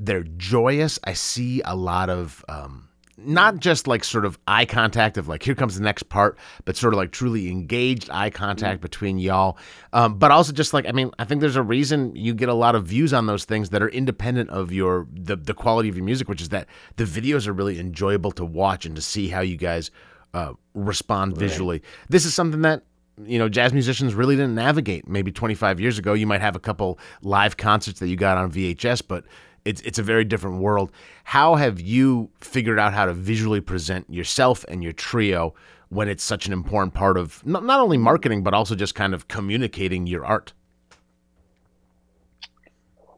they're 0.01 0.25
joyous. 0.25 0.99
I 1.05 1.13
see 1.13 1.63
a 1.65 1.77
lot 1.77 2.11
of 2.11 2.45
um, 2.49 2.89
not 3.19 3.59
just 3.59 3.87
like 3.87 4.05
sort 4.05 4.25
of 4.25 4.39
eye 4.47 4.65
contact 4.65 5.19
of 5.19 5.29
like 5.29 5.43
here 5.43 5.55
comes 5.55 5.77
the 5.77 5.83
next 5.83 6.05
part, 6.05 6.39
but 6.65 6.77
sort 6.77 6.95
of 6.95 6.99
like 6.99 7.13
truly 7.13 7.51
engaged 7.51 8.09
eye 8.11 8.31
contact 8.31 8.77
mm-hmm. 8.77 8.83
between 8.83 9.19
y'all. 9.19 9.59
Um, 9.93 10.19
but 10.19 10.31
also 10.31 10.53
just 10.53 10.73
like 10.73 10.87
I 10.87 10.93
mean, 10.93 11.11
I 11.19 11.25
think 11.25 11.41
there's 11.41 11.57
a 11.57 11.63
reason 11.63 12.15
you 12.17 12.35
get 12.35 12.49
a 12.49 12.55
lot 12.55 12.75
of 12.75 12.87
views 12.87 13.13
on 13.13 13.27
those 13.27 13.45
things 13.45 13.71
that 13.71 13.83
are 13.83 13.89
independent 13.89 14.51
of 14.51 14.73
your 14.73 15.07
the 15.13 15.37
the 15.37 15.55
quality 15.55 15.89
of 15.89 15.97
your 15.97 16.05
music, 16.05 16.29
which 16.29 16.41
is 16.41 16.49
that 16.51 16.69
the 16.97 17.05
videos 17.05 17.47
are 17.47 17.53
really 17.53 17.79
enjoyable 17.79 18.33
to 18.33 18.45
watch 18.45 18.87
and 18.87 18.97
to 18.97 19.03
see 19.03 19.29
how 19.29 19.41
you 19.41 19.57
guys 19.57 19.91
uh, 20.35 20.55
respond 20.75 21.37
visually. 21.37 21.83
This 22.09 22.25
is 22.25 22.35
something 22.35 22.63
that 22.63 22.83
you 23.25 23.39
know 23.39 23.49
jazz 23.49 23.75
musicians 23.75 24.15
really 24.15 24.37
didn't 24.37 24.55
navigate 24.55 25.07
maybe 25.07 25.31
25 25.31 25.79
years 25.79 25.99
ago 25.99 26.15
you 26.15 26.27
might 26.27 26.41
have 26.41 26.57
a 26.57 26.59
couple 26.59 26.99
live 27.21 27.59
concerts 27.59 28.01
that 28.01 28.09
you 28.09 28.17
got 28.17 28.39
on 28.39 28.51
VHS 28.51 29.03
but 29.07 29.25
it's 29.65 29.81
it's 29.83 29.99
a 29.99 30.03
very 30.03 30.25
different 30.25 30.59
world. 30.59 30.91
How 31.25 31.55
have 31.55 31.81
you 31.81 32.31
figured 32.41 32.79
out 32.79 32.93
how 32.93 33.07
to 33.07 33.13
visually 33.13 33.61
present 33.61 34.09
yourself 34.11 34.65
and 34.69 34.83
your 34.83 34.93
trio 34.93 35.55
when 35.89 36.09
it's 36.09 36.25
such 36.25 36.47
an 36.47 36.53
important 36.53 36.95
part 36.95 37.17
of 37.17 37.45
not, 37.47 37.65
not 37.65 37.81
only 37.81 37.99
marketing 37.99 38.43
but 38.43 38.55
also 38.55 38.75
just 38.75 38.95
kind 38.95 39.15
of 39.15 39.29
communicating 39.29 40.07
your 40.07 40.25
art? 40.25 40.53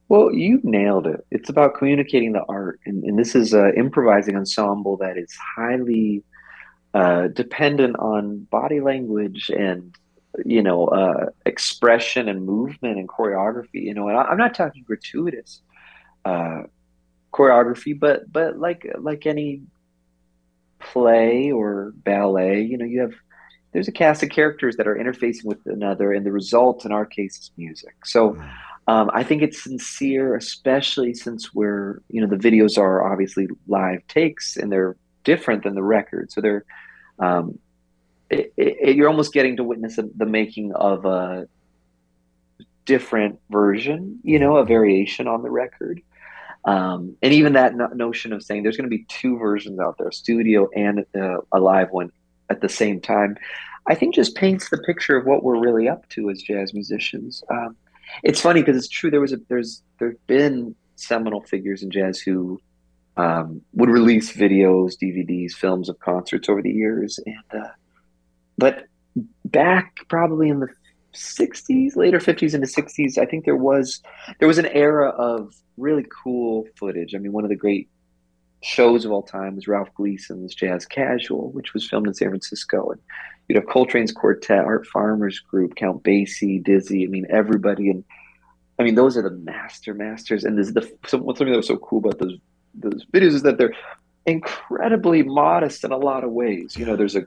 Well, 0.08 0.32
you 0.32 0.60
nailed 0.62 1.06
it. 1.06 1.26
It's 1.30 1.48
about 1.48 1.74
communicating 1.76 2.32
the 2.32 2.44
art, 2.46 2.78
and, 2.84 3.02
and 3.04 3.18
this 3.18 3.34
is 3.34 3.54
an 3.54 3.72
improvising 3.76 4.36
ensemble 4.36 4.98
that 4.98 5.16
is 5.16 5.34
highly 5.56 6.22
uh, 6.92 7.28
dependent 7.28 7.96
on 7.98 8.46
body 8.50 8.80
language 8.80 9.50
and 9.50 9.96
you 10.44 10.62
know 10.62 10.86
uh, 10.88 11.26
expression 11.46 12.28
and 12.28 12.44
movement 12.44 12.98
and 12.98 13.08
choreography. 13.08 13.82
You 13.82 13.94
know, 13.94 14.08
and 14.08 14.18
I, 14.18 14.24
I'm 14.24 14.36
not 14.36 14.54
talking 14.54 14.82
gratuitous 14.82 15.62
uh, 16.24 16.62
choreography, 17.32 17.98
but 17.98 18.30
but 18.32 18.58
like 18.58 18.86
like 18.98 19.26
any 19.26 19.62
play 20.78 21.50
or 21.50 21.92
ballet, 21.96 22.62
you 22.62 22.76
know, 22.78 22.84
you 22.84 23.00
have 23.00 23.14
there's 23.72 23.88
a 23.88 23.92
cast 23.92 24.22
of 24.22 24.28
characters 24.28 24.76
that 24.76 24.86
are 24.86 24.96
interfacing 24.96 25.44
with 25.44 25.64
another, 25.66 26.12
and 26.12 26.24
the 26.24 26.32
result 26.32 26.84
in 26.84 26.92
our 26.92 27.06
case 27.06 27.38
is 27.38 27.50
music. 27.56 27.94
So 28.04 28.36
Um, 28.86 29.10
I 29.14 29.24
think 29.24 29.40
it's 29.40 29.62
sincere, 29.62 30.36
especially 30.36 31.14
since 31.14 31.54
we're, 31.54 32.02
you 32.10 32.20
know, 32.20 32.26
the 32.26 32.36
videos 32.36 32.76
are 32.76 33.10
obviously 33.10 33.48
live 33.66 34.06
takes 34.08 34.58
and 34.58 34.70
they're 34.70 34.94
different 35.22 35.62
than 35.62 35.74
the 35.74 35.82
record. 35.82 36.30
So 36.30 36.42
they're, 36.42 36.64
um, 37.18 37.58
it, 38.28 38.52
it, 38.58 38.94
you're 38.94 39.08
almost 39.08 39.32
getting 39.32 39.56
to 39.56 39.64
witness 39.64 39.96
the 39.96 40.26
making 40.26 40.74
of 40.74 41.06
a 41.06 41.48
different 42.84 43.40
version, 43.48 44.20
you 44.22 44.38
know, 44.38 44.58
a 44.58 44.66
variation 44.66 45.28
on 45.28 45.42
the 45.42 45.50
record. 45.50 46.02
Um, 46.64 47.16
and 47.22 47.32
even 47.32 47.52
that 47.54 47.74
no- 47.74 47.88
notion 47.88 48.32
of 48.32 48.42
saying 48.42 48.62
there's 48.62 48.76
going 48.76 48.88
to 48.88 48.96
be 48.96 49.04
two 49.04 49.38
versions 49.38 49.78
out 49.78 49.96
there, 49.98 50.10
studio 50.10 50.68
and 50.74 51.04
uh, 51.14 51.38
a 51.52 51.60
live 51.60 51.90
one 51.90 52.10
at 52.48 52.60
the 52.60 52.68
same 52.68 53.00
time, 53.00 53.36
I 53.86 53.94
think 53.94 54.14
just 54.14 54.34
paints 54.34 54.70
the 54.70 54.78
picture 54.78 55.16
of 55.16 55.26
what 55.26 55.42
we're 55.42 55.58
really 55.58 55.88
up 55.88 56.08
to 56.10 56.30
as 56.30 56.40
jazz 56.40 56.72
musicians. 56.72 57.42
Um, 57.50 57.76
it's 58.22 58.40
funny 58.40 58.62
because 58.62 58.76
it's 58.76 58.88
true. 58.88 59.10
There 59.10 59.20
was 59.20 59.32
a 59.32 59.38
there's 59.48 59.82
there's 59.98 60.16
been 60.26 60.74
seminal 60.96 61.42
figures 61.42 61.82
in 61.82 61.90
jazz 61.90 62.18
who 62.18 62.60
um, 63.16 63.60
would 63.74 63.90
release 63.90 64.32
videos, 64.32 64.94
DVDs, 65.00 65.52
films 65.52 65.88
of 65.88 65.98
concerts 65.98 66.48
over 66.48 66.62
the 66.62 66.70
years, 66.70 67.18
and 67.26 67.62
uh, 67.62 67.68
but 68.56 68.84
back 69.44 69.98
probably 70.08 70.48
in 70.48 70.60
the 70.60 70.68
60s, 71.14 71.96
later 71.96 72.18
50s 72.18 72.54
into 72.54 72.66
60s, 72.66 73.18
I 73.18 73.26
think 73.26 73.44
there 73.44 73.56
was 73.56 74.02
there 74.38 74.48
was 74.48 74.58
an 74.58 74.66
era 74.66 75.10
of 75.10 75.54
really 75.76 76.06
cool 76.24 76.66
footage. 76.76 77.14
I 77.14 77.18
mean, 77.18 77.32
one 77.32 77.44
of 77.44 77.50
the 77.50 77.56
great 77.56 77.88
shows 78.62 79.04
of 79.04 79.12
all 79.12 79.22
time 79.22 79.56
was 79.56 79.68
Ralph 79.68 79.92
Gleason's 79.94 80.54
Jazz 80.54 80.86
Casual, 80.86 81.50
which 81.52 81.74
was 81.74 81.88
filmed 81.88 82.06
in 82.06 82.14
San 82.14 82.28
Francisco. 82.30 82.90
And 82.90 83.00
you'd 83.48 83.56
have 83.56 83.66
Coltrane's 83.66 84.12
quartet, 84.12 84.64
Art 84.64 84.86
Farmer's 84.86 85.38
group, 85.38 85.76
Count 85.76 86.02
Basie, 86.02 86.62
Dizzy. 86.62 87.04
I 87.04 87.08
mean, 87.08 87.26
everybody. 87.28 87.90
And 87.90 88.04
I 88.78 88.82
mean, 88.82 88.94
those 88.94 89.16
are 89.16 89.22
the 89.22 89.30
master 89.30 89.94
masters. 89.94 90.44
And 90.44 90.58
this 90.58 90.68
is 90.68 90.74
the 90.74 90.90
something 91.06 91.46
that 91.50 91.56
was 91.56 91.66
so 91.66 91.76
cool 91.76 91.98
about 91.98 92.18
those 92.18 92.38
those 92.74 93.04
videos 93.12 93.34
is 93.34 93.42
that 93.42 93.58
they're 93.58 93.74
incredibly 94.26 95.22
modest 95.22 95.84
in 95.84 95.92
a 95.92 95.96
lot 95.96 96.24
of 96.24 96.30
ways. 96.30 96.76
You 96.76 96.86
know, 96.86 96.96
there's 96.96 97.16
a 97.16 97.26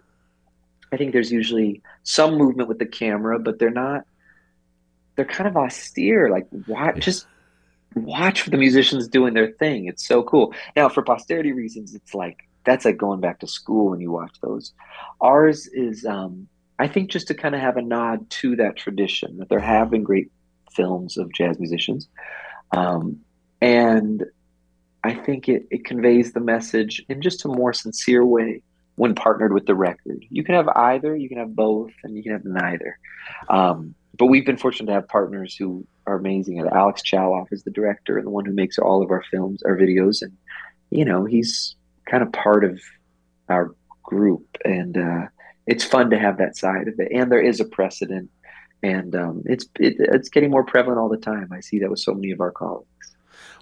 I 0.92 0.98
think 0.98 1.14
there's 1.14 1.32
usually 1.32 1.82
some 2.04 2.38
movement 2.38 2.70
with 2.70 2.80
the 2.80 2.86
camera, 2.86 3.40
but 3.40 3.60
they're 3.60 3.70
not. 3.70 4.04
They're 5.16 5.26
kind 5.26 5.48
of 5.48 5.58
austere. 5.58 6.30
Like 6.30 6.48
watch, 6.68 7.00
just 7.00 7.26
watch 7.96 8.46
the 8.46 8.58
musicians 8.58 9.08
doing 9.08 9.34
their 9.34 9.52
thing. 9.52 9.88
It's 9.88 10.08
so 10.08 10.24
cool. 10.24 10.54
Now, 10.76 10.90
for 10.90 11.02
posterity 11.02 11.52
reasons, 11.52 11.96
it's 11.96 12.14
like 12.14 12.48
that's 12.66 12.86
like 12.86 12.98
going 12.98 13.20
back 13.20 13.40
to 13.40 13.48
school 13.48 13.92
when 13.92 14.00
you 14.00 14.12
watch 14.12 14.36
those. 14.42 14.74
Ours 15.22 15.68
is, 15.68 16.06
um, 16.06 16.48
I 16.80 16.88
think, 16.88 17.10
just 17.10 17.28
to 17.28 17.34
kind 17.34 17.56
of 17.56 17.62
have 17.62 17.78
a 17.78 17.82
nod 17.82 18.30
to 18.30 18.56
that 18.58 18.78
tradition 18.78 19.38
that 19.38 19.50
there 19.50 19.60
have 19.60 19.90
been 19.90 20.04
great 20.04 20.32
films 20.74 21.18
of 21.18 21.34
jazz 21.34 21.60
musicians, 21.60 22.08
um, 22.72 23.20
and 23.62 24.26
I 25.04 25.16
think 25.16 25.48
it, 25.50 25.68
it 25.72 25.86
conveys 25.86 26.34
the 26.34 26.40
message 26.40 27.04
in 27.10 27.22
just 27.22 27.46
a 27.46 27.48
more 27.48 27.74
sincere 27.74 28.26
way 28.26 28.62
when 28.98 29.14
partnered 29.14 29.54
with 29.54 29.68
the 29.68 29.76
record. 29.76 30.26
You 30.30 30.44
can 30.44 30.56
have 30.56 30.68
either, 30.70 31.16
you 31.16 31.30
can 31.30 31.38
have 31.38 31.56
both, 31.56 31.92
and 32.04 32.18
you 32.18 32.24
can 32.24 32.32
have 32.34 32.44
neither. 32.44 32.98
Um, 33.48 33.94
but 34.18 34.26
we've 34.26 34.46
been 34.46 34.58
fortunate 34.58 34.88
to 34.88 34.94
have 34.94 35.08
partners 35.08 35.56
who 35.56 35.86
are 36.08 36.16
amazing. 36.16 36.60
And 36.60 36.68
Alex 36.70 37.04
Chaloff 37.04 37.48
is 37.52 37.64
the 37.64 37.72
director 37.72 38.18
and 38.18 38.26
the 38.26 38.32
one 38.32 38.44
who 38.44 38.54
makes 38.54 38.80
all 38.80 39.04
of 39.04 39.12
our 39.12 39.24
films, 39.30 39.62
our 39.64 39.78
videos, 39.78 40.24
and 40.24 40.36
you 40.90 41.06
know 41.06 41.26
he's 41.26 41.76
kind 42.10 42.24
of 42.24 42.32
part 42.32 42.64
of 42.64 42.82
our 43.50 43.76
group, 44.02 44.46
and 44.66 44.98
uh, 44.98 45.28
it's 45.68 45.84
fun 45.84 46.10
to 46.10 46.18
have 46.18 46.40
that 46.40 46.58
side 46.58 46.88
of 46.88 46.96
it. 47.00 47.12
And 47.14 47.32
there 47.32 47.42
is 47.42 47.60
a 47.60 47.66
precedent, 47.66 48.32
and 48.82 49.16
um, 49.16 49.44
it's 49.46 49.66
it, 49.80 49.98
it's 50.00 50.30
getting 50.30 50.50
more 50.50 50.64
prevalent 50.64 51.00
all 51.00 51.10
the 51.10 51.18
time. 51.18 51.50
I 51.52 51.60
see 51.60 51.78
that 51.80 51.90
with 51.92 52.00
so 52.00 52.16
many 52.16 52.32
of 52.32 52.42
our 52.42 52.52
colleagues. 52.52 52.88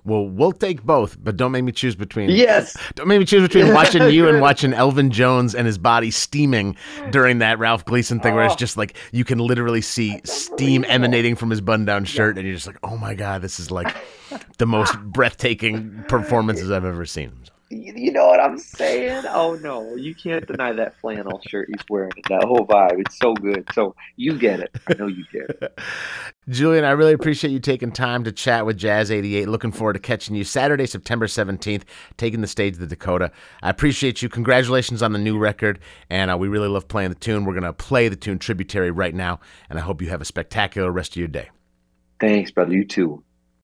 Well, 0.06 0.28
we'll 0.28 0.52
take 0.52 0.84
both, 0.84 1.18
but 1.24 1.36
don't 1.36 1.52
make 1.52 1.64
me 1.64 1.72
choose 1.72 1.96
between. 1.96 2.30
Yes. 2.30 2.78
Don't 2.94 3.08
make 3.08 3.20
me 3.20 3.26
choose 3.26 3.42
between 3.42 3.74
watching 3.74 4.08
you 4.10 4.30
and 4.30 4.40
watching 4.50 4.72
Elvin 4.72 5.10
Jones 5.10 5.56
and 5.56 5.66
his 5.66 5.80
body 5.80 6.12
steaming 6.12 6.78
during 7.10 7.40
that 7.40 7.58
Ralph 7.58 7.86
Gleason 7.86 8.20
thing, 8.20 8.36
where 8.36 8.46
it's 8.46 8.54
oh. 8.54 8.58
just 8.58 8.78
like 8.78 8.96
you 9.12 9.26
can 9.26 9.40
literally 9.40 9.82
see 9.82 10.22
steam 10.24 10.86
emanating 10.88 11.36
from 11.36 11.50
his 11.50 11.60
button-down 11.60 12.06
shirt, 12.06 12.38
and 12.38 12.46
you're 12.46 12.56
just 12.56 12.68
like, 12.68 12.78
oh 12.84 12.98
my 12.98 13.16
god, 13.16 13.42
this 13.42 13.60
is 13.60 13.72
like 13.72 13.96
the 14.60 14.68
most 14.68 14.96
breathtaking 15.02 16.06
performances 16.08 16.70
I've 16.70 16.86
ever 16.86 17.06
seen. 17.08 17.32
You 17.70 18.12
know 18.12 18.28
what 18.28 18.40
I'm 18.40 18.60
saying? 18.60 19.24
Oh 19.30 19.56
no, 19.56 19.96
you 19.96 20.14
can't 20.14 20.46
deny 20.46 20.72
that 20.74 21.00
flannel 21.00 21.42
shirt 21.48 21.68
he's 21.68 21.84
wearing. 21.90 22.12
That 22.30 22.44
whole 22.44 22.68
vibe, 22.68 23.00
it's 23.00 23.18
so 23.18 23.34
good. 23.34 23.68
So 23.74 23.96
you 24.18 24.38
get 24.38 24.60
it. 24.60 24.76
I 24.88 24.94
know 24.94 25.08
you 25.08 25.26
get 25.34 25.50
it. 25.50 25.80
Julian, 26.50 26.86
I 26.86 26.92
really 26.92 27.14
appreciate 27.14 27.50
you 27.50 27.60
taking 27.60 27.92
time 27.92 28.24
to 28.26 28.32
chat 28.32 28.68
with 28.68 28.78
Jazz 28.78 29.10
88. 29.10 29.50
Looking 29.50 29.72
forward 29.72 29.94
to 29.94 30.00
catching 30.00 30.36
you 30.36 30.44
Saturday, 30.44 30.86
September 30.86 31.26
17th, 31.26 31.82
taking 32.18 32.42
the 32.42 32.48
stage 32.48 32.76
of 32.76 32.82
the 32.82 32.88
Dakota. 32.88 33.32
I 33.64 33.72
appreciate 33.72 34.22
you. 34.22 34.30
Congratulations 34.30 35.02
on 35.02 35.12
the 35.12 35.20
new 35.20 35.40
record, 35.40 35.80
and 36.12 36.30
uh, 36.30 36.38
we 36.38 36.48
really 36.48 36.68
love 36.68 36.88
playing 36.88 37.10
the 37.10 37.16
tune. 37.16 37.46
We're 37.46 37.54
going 37.54 37.64
to 37.64 37.74
play 37.74 38.10
the 38.10 38.16
tune 38.16 38.38
Tributary 38.38 38.92
right 38.92 39.16
now, 39.16 39.40
and 39.72 39.80
I 39.80 39.82
hope 39.82 40.04
you 40.04 40.10
have 40.10 40.22
a 40.22 40.26
spectacular 40.26 40.92
rest 40.92 41.14
of 41.14 41.18
your 41.18 41.28
day. 41.28 41.50
Thanks, 42.20 42.52
brother. 42.52 42.74
You 42.74 42.86
too. 42.86 43.24